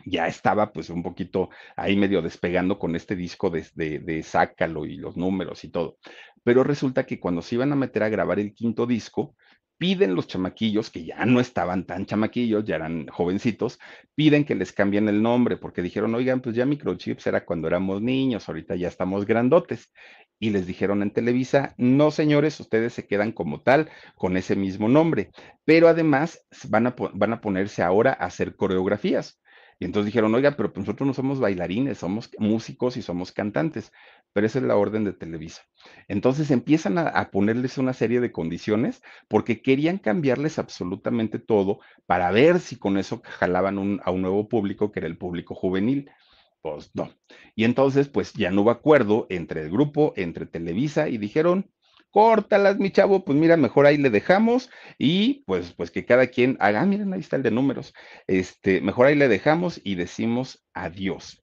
[0.04, 4.96] ya estaba pues un poquito ahí medio despegando con este disco de, de, Sácalo y
[4.96, 5.98] los números y todo.
[6.44, 9.36] Pero resulta que cuando se iban a meter a grabar el quinto disco,
[9.82, 13.80] piden los chamaquillos, que ya no estaban tan chamaquillos, ya eran jovencitos,
[14.14, 18.00] piden que les cambien el nombre, porque dijeron, oigan, pues ya Microchips era cuando éramos
[18.00, 19.90] niños, ahorita ya estamos grandotes.
[20.38, 24.88] Y les dijeron en Televisa, no señores, ustedes se quedan como tal, con ese mismo
[24.88, 25.30] nombre,
[25.64, 29.41] pero además van a, van a ponerse ahora a hacer coreografías.
[29.82, 33.90] Y entonces dijeron, oiga, pero pues nosotros no somos bailarines, somos músicos y somos cantantes,
[34.32, 35.62] pero esa es la orden de Televisa.
[36.06, 42.60] Entonces empiezan a, ponerles una serie de condiciones porque querían cambiarles absolutamente todo para ver
[42.60, 46.12] si con eso jalaban a un nuevo público que era el público juvenil.
[46.60, 47.10] Pues no.
[47.56, 51.72] Y entonces, pues ya no hubo acuerdo entre el grupo, entre Televisa, y dijeron,
[52.12, 56.56] córtalas, mi chavo, pues mira, mejor ahí le dejamos y pues, pues que cada quien
[56.60, 57.94] haga, ah, miren, ahí está el de números,
[58.28, 61.42] este, mejor ahí le dejamos y decimos adiós.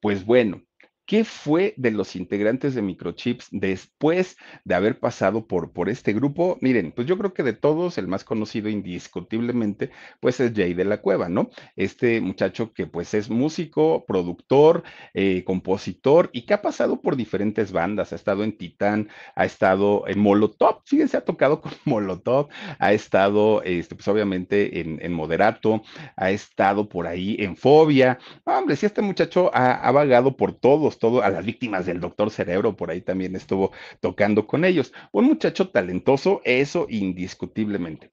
[0.00, 0.62] Pues bueno,
[1.04, 6.58] ¿Qué fue de los integrantes de Microchips después de haber pasado por, por este grupo?
[6.60, 9.90] Miren, pues yo creo que de todos, el más conocido indiscutiblemente,
[10.20, 11.50] pues es Jay de la Cueva, ¿no?
[11.76, 17.72] Este muchacho que pues es músico, productor, eh, compositor y que ha pasado por diferentes
[17.72, 22.48] bandas, ha estado en Titán, ha estado en Molotov, fíjense, ha tocado con Molotov,
[22.78, 25.82] ha estado, este, pues obviamente en, Moderato,
[26.16, 28.18] ha estado por ahí en Fobia.
[28.44, 32.30] Hombre, si este muchacho ha, ha vagado por todos todo, a las víctimas del doctor
[32.30, 34.92] Cerebro, por ahí también estuvo tocando con ellos.
[35.12, 38.12] Un muchacho talentoso, eso indiscutiblemente.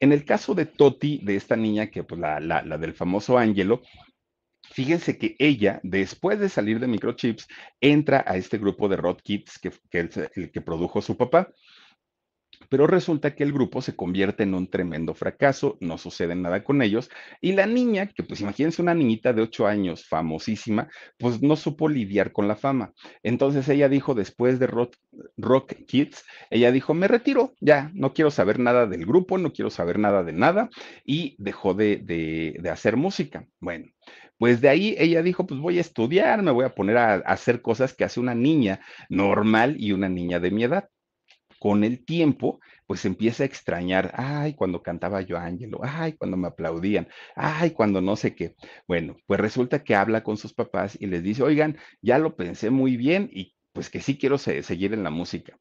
[0.00, 3.82] En el caso de Toti, de esta niña que, pues, la, la, del famoso Ángelo,
[4.72, 7.46] Fíjense que ella, después de salir de Microchips,
[7.80, 11.52] entra a este grupo de Rod Kids que, que, el que produjo su papá.
[12.68, 16.82] Pero resulta que el grupo se convierte en un tremendo fracaso, no sucede nada con
[16.82, 17.10] ellos,
[17.40, 20.88] y la niña, que pues imagínense una niñita de 8 años, famosísima,
[21.18, 22.92] pues no supo lidiar con la fama.
[23.22, 28.58] Entonces ella dijo, después de Rock, Kids, ella dijo, me retiro, ya, no quiero saber
[28.58, 30.70] nada del grupo, no quiero saber nada de nada,
[31.04, 33.46] y dejó de, de hacer música.
[33.60, 33.86] Bueno,
[34.38, 37.62] pues de ahí ella dijo, pues voy a estudiar, me voy a poner a, hacer
[37.62, 40.88] cosas que hace una niña normal y una niña de mi edad
[41.58, 46.48] con el tiempo, pues empieza a extrañar, ay, cuando cantaba yo Ángelo, ay, cuando me
[46.48, 48.54] aplaudían, ay, cuando no sé qué.
[48.86, 52.70] Bueno, pues resulta que habla con sus papás y les dice, oigan, ya lo pensé
[52.70, 55.58] muy bien y pues que sí quiero seguir en la música.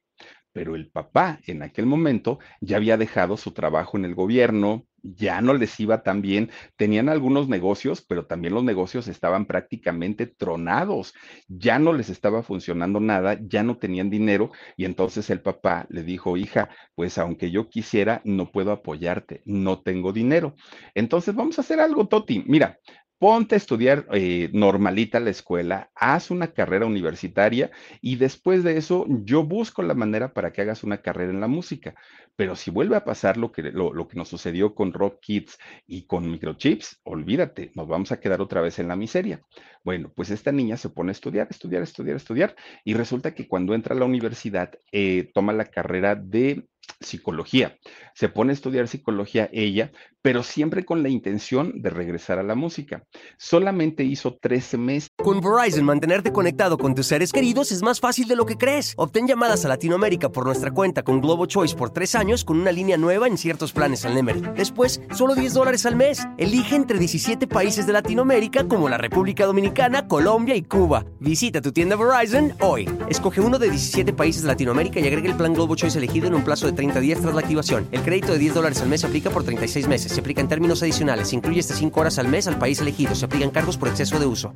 [0.53, 5.41] Pero el papá en aquel momento ya había dejado su trabajo en el gobierno, ya
[5.41, 6.51] no les iba tan bien.
[6.75, 11.13] Tenían algunos negocios, pero también los negocios estaban prácticamente tronados.
[11.47, 14.51] Ya no les estaba funcionando nada, ya no tenían dinero.
[14.77, 19.81] Y entonces el papá le dijo, hija, pues aunque yo quisiera, no puedo apoyarte, no
[19.81, 20.55] tengo dinero.
[20.93, 22.43] Entonces vamos a hacer algo, Toti.
[22.47, 22.79] Mira,
[23.26, 29.07] ponte a estudiar eh, normalita la escuela, haz una carrera universitaria y después de eso
[29.23, 31.95] yo busco la manera para que hagas una carrera en la música.
[32.36, 35.57] Pero si vuelve a pasar lo que, lo, lo que nos sucedió con Rock Kids
[35.88, 39.41] y con Microchips, olvídate, nos vamos a quedar otra vez en la miseria.
[39.84, 43.73] Bueno, pues esta niña se pone a estudiar, estudiar, estudiar, estudiar y resulta que cuando
[43.73, 46.67] entra a la universidad eh, toma la carrera de
[46.99, 47.77] psicología.
[48.13, 52.55] Se pone a estudiar psicología ella, pero siempre con la intención de regresar a la
[52.55, 53.03] música.
[53.38, 55.09] Solamente hizo 13 meses.
[55.17, 58.93] Con Verizon, mantenerte conectado con tus seres queridos es más fácil de lo que crees.
[58.97, 62.71] Obtén llamadas a Latinoamérica por nuestra cuenta con Globo Choice por tres años con una
[62.71, 64.41] línea nueva en ciertos planes al Nemery.
[64.55, 66.25] Después, solo 10 dólares al mes.
[66.38, 71.05] Elige entre 17 países de Latinoamérica como la República Dominicana, Colombia y Cuba.
[71.19, 72.89] Visita tu tienda Verizon hoy.
[73.09, 76.36] Escoge uno de 17 países de Latinoamérica y agrega el plan Globo Choice elegido en
[76.36, 77.88] un plazo de 30 días tras la activación.
[77.91, 80.11] El crédito de 10 dólares al mes se aplica por 36 meses.
[80.11, 81.30] Se aplica en términos adicionales.
[81.30, 83.15] Se incluye hasta 5 horas al mes al país elegido.
[83.15, 84.53] Se aplican cargos por exceso de uso.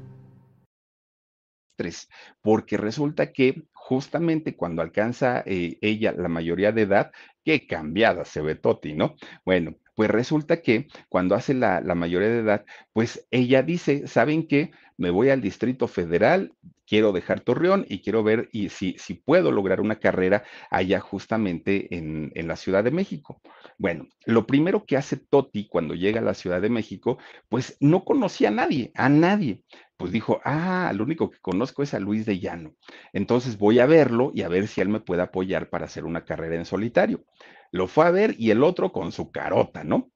[2.41, 7.11] Porque resulta que justamente cuando alcanza eh, ella la mayoría de edad,
[7.43, 9.15] qué cambiada se ve Toti, ¿no?
[9.45, 14.47] Bueno, pues resulta que cuando hace la, la mayoría de edad, pues ella dice, ¿saben
[14.47, 14.71] qué?
[14.95, 16.53] Me voy al Distrito Federal,
[16.87, 21.93] quiero dejar Torreón y quiero ver y si, si puedo lograr una carrera allá justamente
[21.93, 23.41] en, en, la Ciudad de México.
[23.77, 27.17] Bueno, lo primero que hace Toti cuando llega a la Ciudad de México,
[27.49, 29.63] pues no conocía a nadie, a nadie.
[29.97, 32.73] Pues dijo, ah, lo único que conozco es a Luis de Llano.
[33.11, 36.23] Entonces voy a verlo y a ver si él me puede apoyar para hacer una
[36.23, 37.25] carrera en solitario.
[37.71, 40.11] Lo fue a ver y el otro con su carota, ¿no?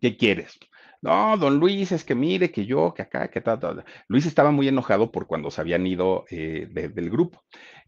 [0.00, 0.58] ¿Qué quieres?
[1.02, 3.84] No, don Luis, es que mire, que yo, que acá, que tal, tal.
[4.06, 7.42] Luis estaba muy enojado por cuando se habían ido eh, de, del grupo.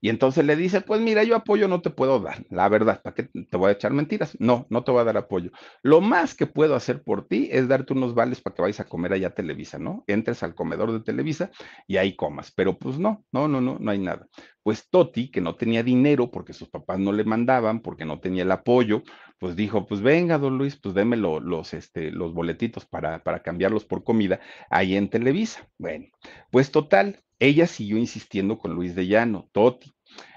[0.04, 3.14] Y entonces le dice, pues mira, yo apoyo no te puedo dar, la verdad, ¿para
[3.14, 4.36] qué te voy a echar mentiras?
[4.38, 5.50] No, no te voy a dar apoyo.
[5.82, 8.84] Lo más que puedo hacer por ti es darte unos vales para que vayas a
[8.84, 10.04] comer allá a Televisa, ¿no?
[10.06, 11.50] Entres al comedor de Televisa
[11.86, 12.52] y ahí comas.
[12.54, 14.28] Pero pues no, no, no, no, no hay nada.
[14.62, 18.42] Pues Toti, que no tenía dinero porque sus papás no le mandaban, porque no tenía
[18.42, 19.04] el apoyo,
[19.38, 23.42] pues dijo, pues venga, don Luis, pues déme lo, los, este, los boletitos para, para
[23.42, 24.38] cambiarlos por comida
[24.68, 25.66] ahí en Televisa.
[25.78, 26.08] Bueno,
[26.50, 29.93] pues total, ella siguió insistiendo con Luis de Llano, Toti.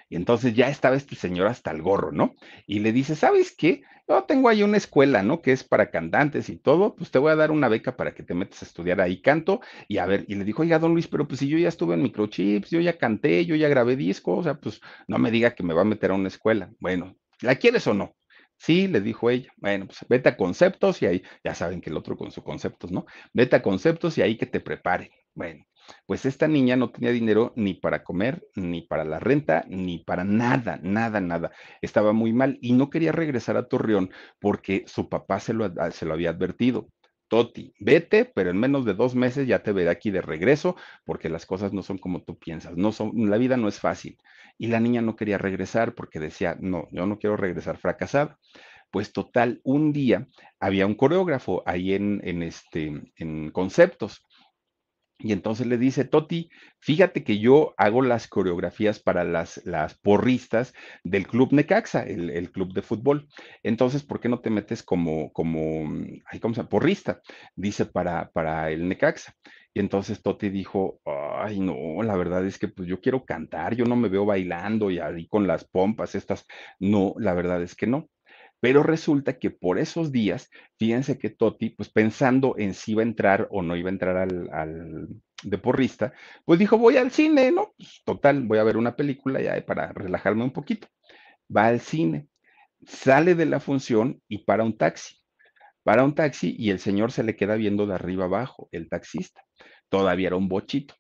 [0.09, 2.35] Y entonces ya estaba este señor hasta el gorro, ¿no?
[2.65, 3.81] Y le dice, ¿sabes qué?
[4.07, 5.41] Yo tengo ahí una escuela, ¿no?
[5.41, 8.23] Que es para cantantes y todo, pues te voy a dar una beca para que
[8.23, 9.59] te metas a estudiar ahí canto.
[9.89, 11.95] Y a ver, y le dijo, oiga, don Luis, pero pues si yo ya estuve
[11.95, 15.55] en microchips, yo ya canté, yo ya grabé discos, o sea, pues no me diga
[15.55, 16.71] que me va a meter a una escuela.
[16.79, 18.15] Bueno, ¿la quieres o no?
[18.57, 19.51] Sí, le dijo ella.
[19.57, 22.91] Bueno, pues vete a conceptos y ahí, ya saben que el otro con sus conceptos,
[22.91, 23.05] ¿no?
[23.33, 25.11] Vete a conceptos y ahí que te prepare.
[25.33, 25.65] Bueno,
[26.05, 30.23] pues esta niña no tenía dinero ni para comer, ni para la renta, ni para
[30.23, 31.51] nada, nada, nada.
[31.81, 36.05] Estaba muy mal y no quería regresar a Torreón porque su papá se lo, se
[36.05, 36.89] lo había advertido.
[37.29, 41.29] Toti, vete, pero en menos de dos meses ya te veré aquí de regreso, porque
[41.29, 44.17] las cosas no son como tú piensas, no son, la vida no es fácil.
[44.57, 48.39] Y la niña no quería regresar porque decía, no, yo no quiero regresar fracasada.
[48.91, 50.27] Pues total, un día
[50.59, 54.23] había un coreógrafo ahí en, en, este, en conceptos
[55.19, 56.49] y entonces le dice, Toti,
[56.79, 62.51] fíjate que yo hago las coreografías para las, las porristas del Club Necaxa, el, el,
[62.51, 63.27] club de fútbol.
[63.63, 65.91] Entonces, ¿por qué no te metes como, como,
[66.27, 66.69] ay, ¿cómo se llama?
[66.69, 67.21] Porrista,
[67.55, 69.33] dice, para, para el Necaxa.
[69.73, 73.85] Y entonces Toti dijo, ay, no, la verdad es que pues yo quiero cantar, yo
[73.85, 76.45] no me veo bailando y ahí con las pompas estas.
[76.79, 78.07] No, la verdad es que no.
[78.59, 83.05] Pero resulta que por esos días, fíjense que Toti, pues pensando en si iba a
[83.05, 85.07] entrar o no iba a entrar al, al
[86.45, 87.73] pues dijo, voy al cine, ¿no?
[87.77, 90.87] Pues, total, voy a ver una película ya para relajarme un poquito.
[91.55, 92.27] Va al cine,
[92.85, 95.15] sale de la función y para un taxi.
[95.83, 99.41] Para un taxi y el señor se le queda viendo de arriba abajo, el taxista.
[99.89, 100.95] Todavía era un bochito.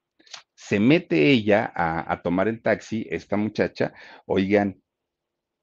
[0.55, 3.93] Se mete ella a tomar el taxi, esta muchacha,
[4.25, 4.81] oigan,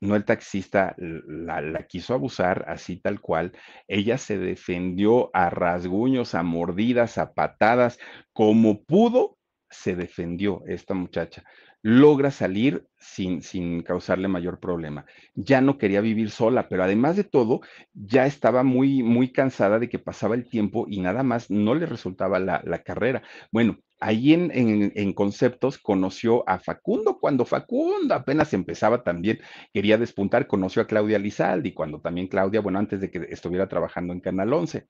[0.01, 3.53] no el taxista la, quiso abusar así tal cual.
[3.89, 7.99] Ella se defendió a rasguños, a mordidas, a patadas,
[8.33, 9.39] como pudo,
[9.71, 11.45] se defendió esta muchacha.
[11.83, 15.05] Logra salir sin, sin causarle mayor problema.
[15.35, 17.61] Ya no quería vivir sola, pero además de todo,
[17.93, 21.87] ya estaba muy, muy cansada de que pasaba el tiempo y nada más no le
[21.87, 23.23] resultaba la, la carrera.
[23.53, 29.41] Bueno, Ahí en, conceptos conoció a Facundo, cuando Facundo apenas empezaba también,
[29.73, 34.13] quería despuntar, conoció a Claudia Lizaldi, cuando también Claudia, bueno, antes de que estuviera trabajando
[34.13, 34.87] en Canal 11.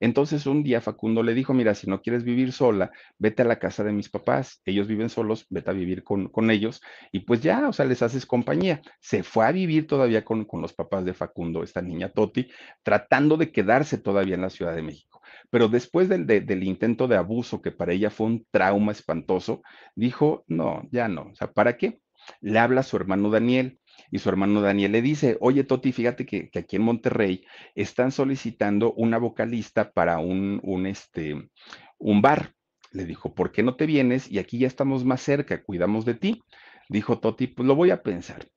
[0.00, 3.58] Entonces un día Facundo le dijo, mira, si no quieres vivir sola, vete a la
[3.58, 7.40] casa de mis papás, ellos viven solos, vete a vivir con, con ellos y pues
[7.40, 8.82] ya, o sea, les haces compañía.
[9.00, 12.48] Se fue a vivir todavía con, con los papás de Facundo, esta niña Toti,
[12.82, 15.17] tratando de quedarse todavía en la Ciudad de México.
[15.50, 19.62] Pero después del, intento de abuso, que para ella fue un trauma espantoso,
[19.94, 22.00] dijo, no, ya no, o sea, ¿para qué?
[22.40, 23.78] Le habla a su hermano Daniel
[24.10, 27.44] y su hermano Daniel le dice, oye Toti, fíjate que, aquí en Monterrey
[27.74, 31.50] están solicitando una vocalista para un, este,
[31.98, 32.54] un bar.
[32.90, 34.30] Le dijo, ¿por qué no te vienes?
[34.30, 36.42] Y aquí ya estamos más cerca, cuidamos de ti.
[36.88, 38.48] Dijo Toti, pues lo voy a pensar.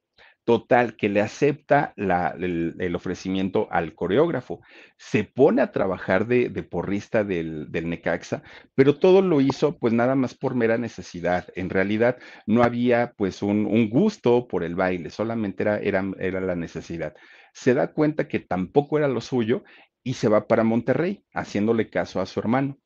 [0.43, 4.61] Total, que le acepta el, ofrecimiento al coreógrafo.
[4.97, 8.41] Se pone a trabajar de, porrista del, Necaxa,
[8.73, 11.47] pero todo lo hizo pues nada más por mera necesidad.
[11.55, 12.17] En realidad
[12.47, 17.13] no había pues un, gusto por el baile, solamente era, era, era la necesidad.
[17.53, 19.63] Se da cuenta que tampoco era lo suyo
[20.03, 22.77] y se va para Monterrey, haciéndole caso a su hermano.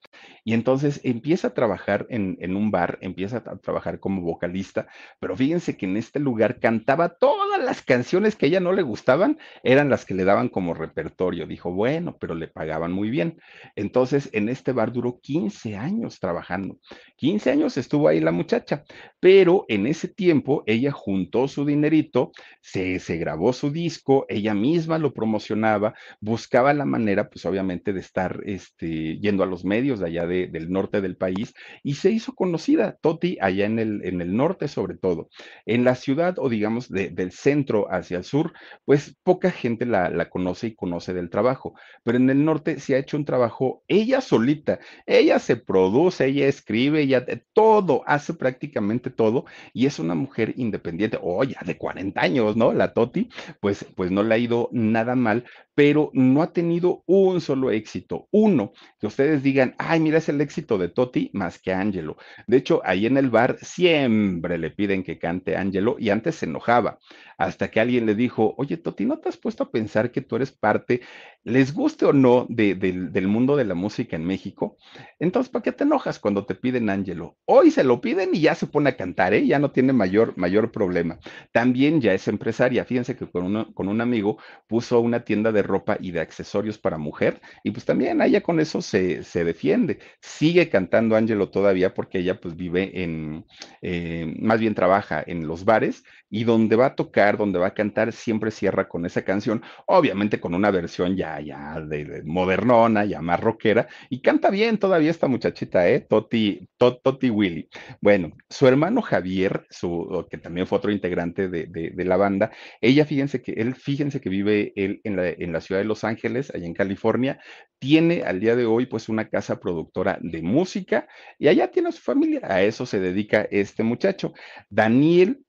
[0.43, 4.87] Y entonces empieza a trabajar en, un bar, empieza a trabajar como vocalista,
[5.19, 8.83] pero fíjense que en este lugar cantaba todas las canciones que a ella no le
[8.83, 11.47] gustaban, eran las que le daban como repertorio.
[11.47, 13.39] Dijo, bueno, pero le pagaban muy bien.
[13.75, 16.77] Entonces en este bar duró 15 años trabajando.
[17.17, 18.83] 15 años estuvo ahí la muchacha,
[19.19, 24.97] pero en ese tiempo ella juntó su dinerito, se, se grabó su disco, ella misma
[24.97, 30.25] lo promocionaba, buscaba la manera, pues obviamente, de estar este, yendo a los medios allá
[30.27, 31.53] del norte del país
[31.83, 35.29] y se hizo conocida Toti allá en el, en el norte sobre todo.
[35.65, 38.53] En la ciudad o digamos del centro hacia el sur,
[38.85, 42.95] pues poca gente la, la conoce y conoce del trabajo, pero en el norte se
[42.95, 49.09] ha hecho un trabajo ella solita, ella se produce, ella escribe, ella todo, hace prácticamente
[49.09, 52.73] todo y es una mujer independiente, o ya de 40 años, ¿no?
[52.73, 53.29] La Toti,
[53.59, 55.45] pues, pues no le ha ido nada mal,
[55.75, 60.41] pero no ha tenido un solo éxito, uno, que ustedes digan, ay, mira, es el
[60.41, 62.17] éxito de Toti más que Angelo.
[62.47, 66.45] De hecho, ahí en el bar siempre le piden que cante Angelo y antes se
[66.45, 66.99] enojaba,
[67.37, 70.35] hasta que alguien le dijo, oye, Toti, ¿no te has puesto a pensar que tú
[70.35, 71.01] eres parte,
[71.43, 74.77] les guste o no, del mundo de la música en México?
[75.19, 77.37] Entonces, ¿para qué te enojas cuando te piden Angelo?
[77.45, 79.45] Hoy se lo piden y ya se pone a cantar, ¿eh?
[79.45, 81.19] Ya no tiene mayor, mayor problema.
[81.51, 82.85] También ya es empresaria.
[82.85, 84.37] Fíjense que con, con un amigo
[84.67, 88.59] puso una tienda de ropa y de accesorios para mujer y pues también ella con
[88.59, 89.97] eso se, se defiende.
[90.21, 93.43] Sigue cantando Angelo todavía porque ella pues vive en,
[93.81, 97.73] eh, más bien trabaja en los bares y donde va a tocar, donde va a
[97.73, 103.21] cantar, siempre cierra con esa canción, obviamente con una versión ya, ya de, modernona, ya
[103.21, 106.01] más rockera, y canta bien todavía esta muchachita, ¿eh?
[106.01, 107.69] Toti, Toti Willy.
[108.01, 113.05] Bueno, su hermano Javier, su, que también fue otro integrante de, de, la banda, ella,
[113.05, 116.51] fíjense que él, fíjense que vive él en la, en la ciudad de Los Ángeles,
[116.53, 117.39] allá en California,
[117.79, 121.07] tiene al día de hoy pues una casa productora de música
[121.39, 124.33] y allá tiene su familia, a eso se dedica este muchacho.
[124.69, 125.45] Daniel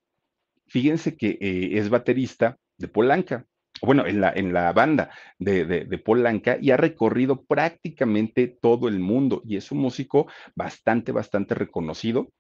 [0.69, 3.47] fíjense que eh, es baterista de Polanca,
[3.83, 8.99] bueno, en la, en la banda de, de, Polanca y ha recorrido prácticamente todo el
[8.99, 12.31] mundo y es un músico bastante, bastante reconocido.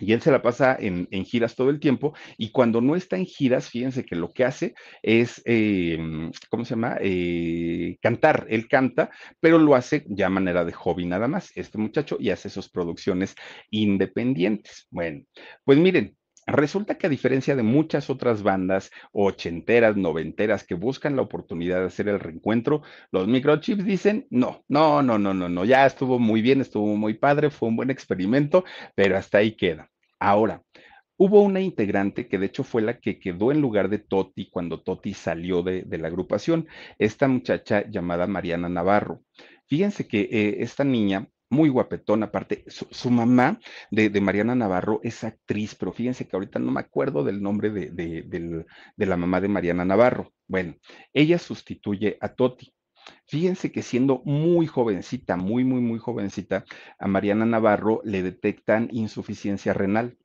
[0.00, 3.26] Y él se la pasa en, giras todo el tiempo y cuando no está en
[3.26, 6.96] giras, fíjense que lo que hace es, em, ¿cómo se llama?
[7.00, 8.46] Eh, cantar.
[8.48, 12.50] Él canta, pero lo hace ya manera de hobby nada más, este muchacho, y hace
[12.50, 13.34] sus producciones
[13.70, 14.86] independientes.
[14.90, 15.24] Bueno,
[15.64, 16.16] pues miren,
[16.50, 21.86] Resulta que a diferencia de muchas otras bandas ochenteras, noventeras que buscan la oportunidad de
[21.86, 22.82] hacer el reencuentro,
[23.12, 27.14] los microchips dicen, no, no, no, no, no, no, ya estuvo muy bien, estuvo muy
[27.14, 28.64] padre, fue un buen experimento,
[28.96, 29.90] pero hasta ahí queda.
[30.18, 30.64] Ahora,
[31.16, 34.80] hubo una integrante que de hecho fue la que quedó en lugar de Toti cuando
[34.82, 36.66] Toti salió de, la agrupación,
[36.98, 39.22] esta muchacha llamada Mariana Navarro.
[39.66, 45.74] Fíjense que eh, esta niña muy guapetón, aparte, su, mamá de, Mariana Navarro es actriz,
[45.74, 50.32] pero fíjense que ahorita no me acuerdo del nombre de, la mamá de Mariana Navarro.
[50.46, 50.76] Bueno,
[51.12, 52.72] ella sustituye a Toti.
[53.26, 56.64] Fíjense que siendo muy jovencita, muy, muy, muy jovencita,
[56.98, 60.16] a Mariana Navarro le detectan insuficiencia renal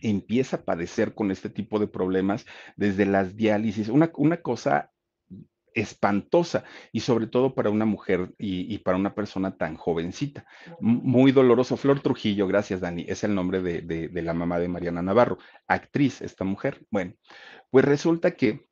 [0.00, 4.92] empieza a padecer con este tipo de problemas desde las diálisis, una, una cosa
[5.80, 10.46] espantosa y sobre todo para una mujer y, para una persona tan jovencita.
[10.80, 11.76] Muy doloroso.
[11.76, 16.22] Flor Trujillo, gracias Dani, es el nombre de, de la mamá de Mariana Navarro, actriz
[16.22, 16.84] esta mujer.
[16.90, 17.14] Bueno,
[17.70, 18.67] pues resulta que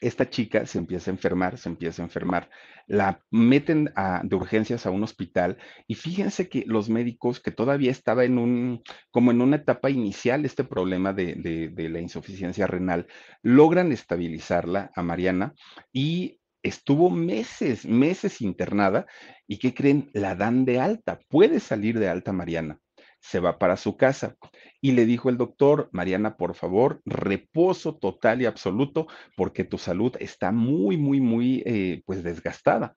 [0.00, 2.50] esta chica se empieza a enfermar, se empieza a enfermar,
[2.86, 3.92] la meten
[4.22, 8.82] de urgencias a un hospital y fíjense que los médicos que todavía estaba en un,
[9.10, 11.34] como en una etapa inicial este problema de,
[11.72, 13.06] de la insuficiencia renal,
[13.42, 15.54] logran estabilizarla a Mariana
[15.92, 19.06] y estuvo meses, meses internada
[19.46, 20.10] y ¿qué creen?
[20.12, 22.80] La dan de alta, puede salir de alta Mariana
[23.20, 24.36] se va para su casa.
[24.80, 29.06] Y le dijo el doctor, Mariana, por favor, reposo total y absoluto,
[29.36, 32.96] porque tu salud está muy, muy, muy, eh, pues desgastada.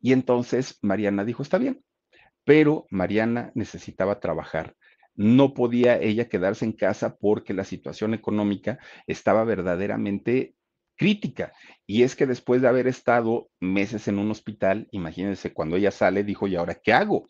[0.00, 1.82] Y entonces Mariana dijo, está bien,
[2.44, 4.74] pero Mariana necesitaba trabajar.
[5.14, 10.54] No podía ella quedarse en casa porque la situación económica estaba verdaderamente
[11.00, 11.54] crítica.
[11.86, 16.24] Y es que después de haber estado meses en un hospital, imagínense, cuando ella sale,
[16.24, 17.26] dijo, ¿y ahora qué hago?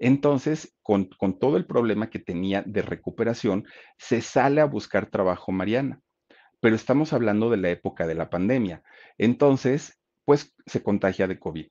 [0.00, 3.64] Entonces, con, con todo el problema que tenía de recuperación,
[3.96, 6.00] se sale a buscar trabajo Mariana.
[6.58, 8.82] Pero estamos hablando de la época de la pandemia.
[9.18, 11.68] Entonces, pues se contagia de COVID.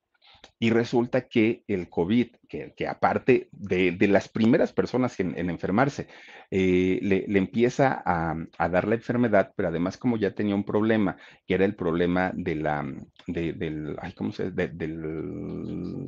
[0.59, 6.07] Y resulta que el COVID, que, aparte de, las primeras personas en, enfermarse,
[6.49, 11.17] eh, le, empieza a, dar la enfermedad, pero además como ya tenía un problema,
[11.47, 12.85] que era el problema de la
[13.27, 14.69] de, del, ¿cómo se, de,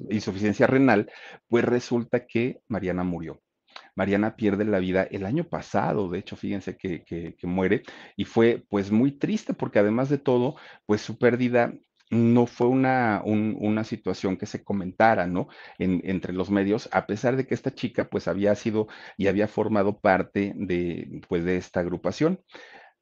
[0.09, 1.11] insuficiencia renal,
[1.47, 3.41] pues resulta que Mariana murió.
[3.95, 7.83] Mariana pierde la vida el año pasado, de hecho, fíjense que, que, muere
[8.15, 10.55] y fue pues muy triste porque además de todo,
[10.85, 11.73] pues su pérdida
[12.09, 15.47] no fue una, una situación que se comentara, ¿no?
[15.79, 18.87] entre los medios, a pesar de que esta chica pues había sido
[19.17, 22.39] y había formado parte de, pues, de esta agrupación.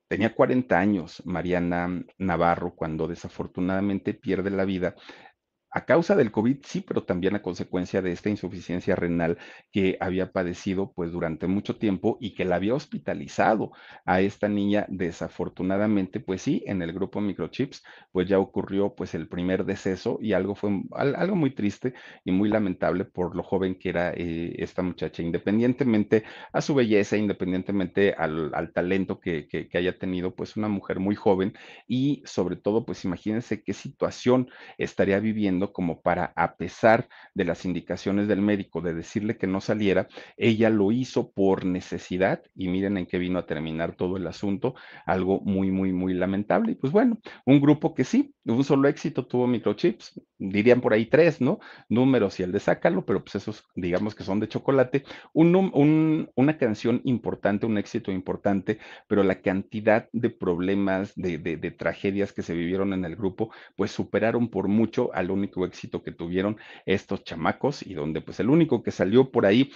[0.07, 4.95] Tenía 40 años Mariana Navarro cuando desafortunadamente pierde la vida
[5.71, 9.37] a causa del COVID, sí, pero también a consecuencia de esta insuficiencia renal
[9.71, 13.71] que había padecido pues durante mucho tiempo y que la había hospitalizado
[14.05, 19.27] a esta niña desafortunadamente, pues sí, en el grupo Microchips, pues ya ocurrió pues el
[19.29, 21.93] primer deceso y algo fue algo muy triste
[22.25, 27.17] y muy lamentable por lo joven que era eh, esta muchacha, independientemente a su belleza,
[27.17, 31.53] independientemente al, talento que, que, que haya tenido, pues una mujer muy joven
[31.87, 37.65] y sobre todo, pues imagínense qué situación estaría viviendo como para, a pesar de las
[37.65, 40.07] indicaciones del médico de decirle que no saliera,
[40.37, 44.75] ella lo hizo por necesidad y miren en qué vino a terminar todo el asunto,
[45.05, 46.71] algo muy, muy, muy lamentable.
[46.73, 51.05] Y pues bueno, un grupo que sí, un solo éxito tuvo microchips, dirían por ahí
[51.05, 51.59] tres, ¿no?
[51.89, 55.03] Números y el de Sácalo, pero pues esos digamos que son de chocolate.
[55.33, 62.33] Un, una canción importante, un éxito importante, pero la cantidad de problemas, de, de, tragedias
[62.33, 66.57] que se vivieron en el grupo, pues superaron por mucho al único éxito que tuvieron
[66.85, 69.71] estos chamacos y donde pues el único que salió por ahí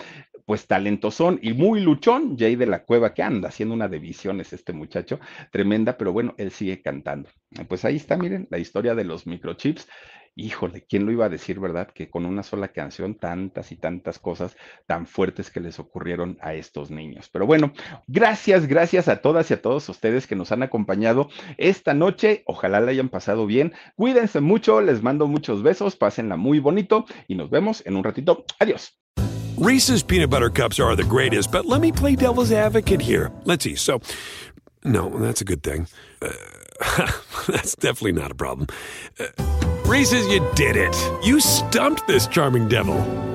[0.45, 4.53] pues talentosón y muy luchón, Jay de la Cueva, que anda haciendo una de visiones
[4.53, 5.19] este muchacho,
[5.51, 7.29] tremenda, pero bueno, él sigue cantando.
[7.67, 9.87] Pues ahí está, miren, la historia de los microchips
[10.35, 11.89] híjole, ¿quién lo iba a decir, verdad?
[11.93, 14.55] Que con una sola canción tantas y tantas cosas
[14.85, 17.29] tan fuertes que les ocurrieron a estos niños.
[17.31, 17.73] Pero bueno,
[18.07, 22.43] gracias, gracias a todas y a todos ustedes que nos han acompañado esta noche.
[22.45, 23.73] Ojalá la hayan pasado bien.
[23.95, 28.45] Cuídense mucho, les mando muchos besos, pásenla muy bonito y nos vemos en un ratito.
[28.59, 28.97] Adiós.
[29.57, 33.31] Reese's peanut butter cups are the greatest, but let me play devil's advocate here.
[33.45, 33.75] Let's see.
[33.75, 34.01] So,
[34.83, 35.87] no, that's a good thing.
[36.21, 36.33] Uh,
[37.47, 38.67] that's definitely not a problem.
[39.17, 40.95] Uh, Reese's, you did it.
[41.23, 43.34] You stumped this charming devil.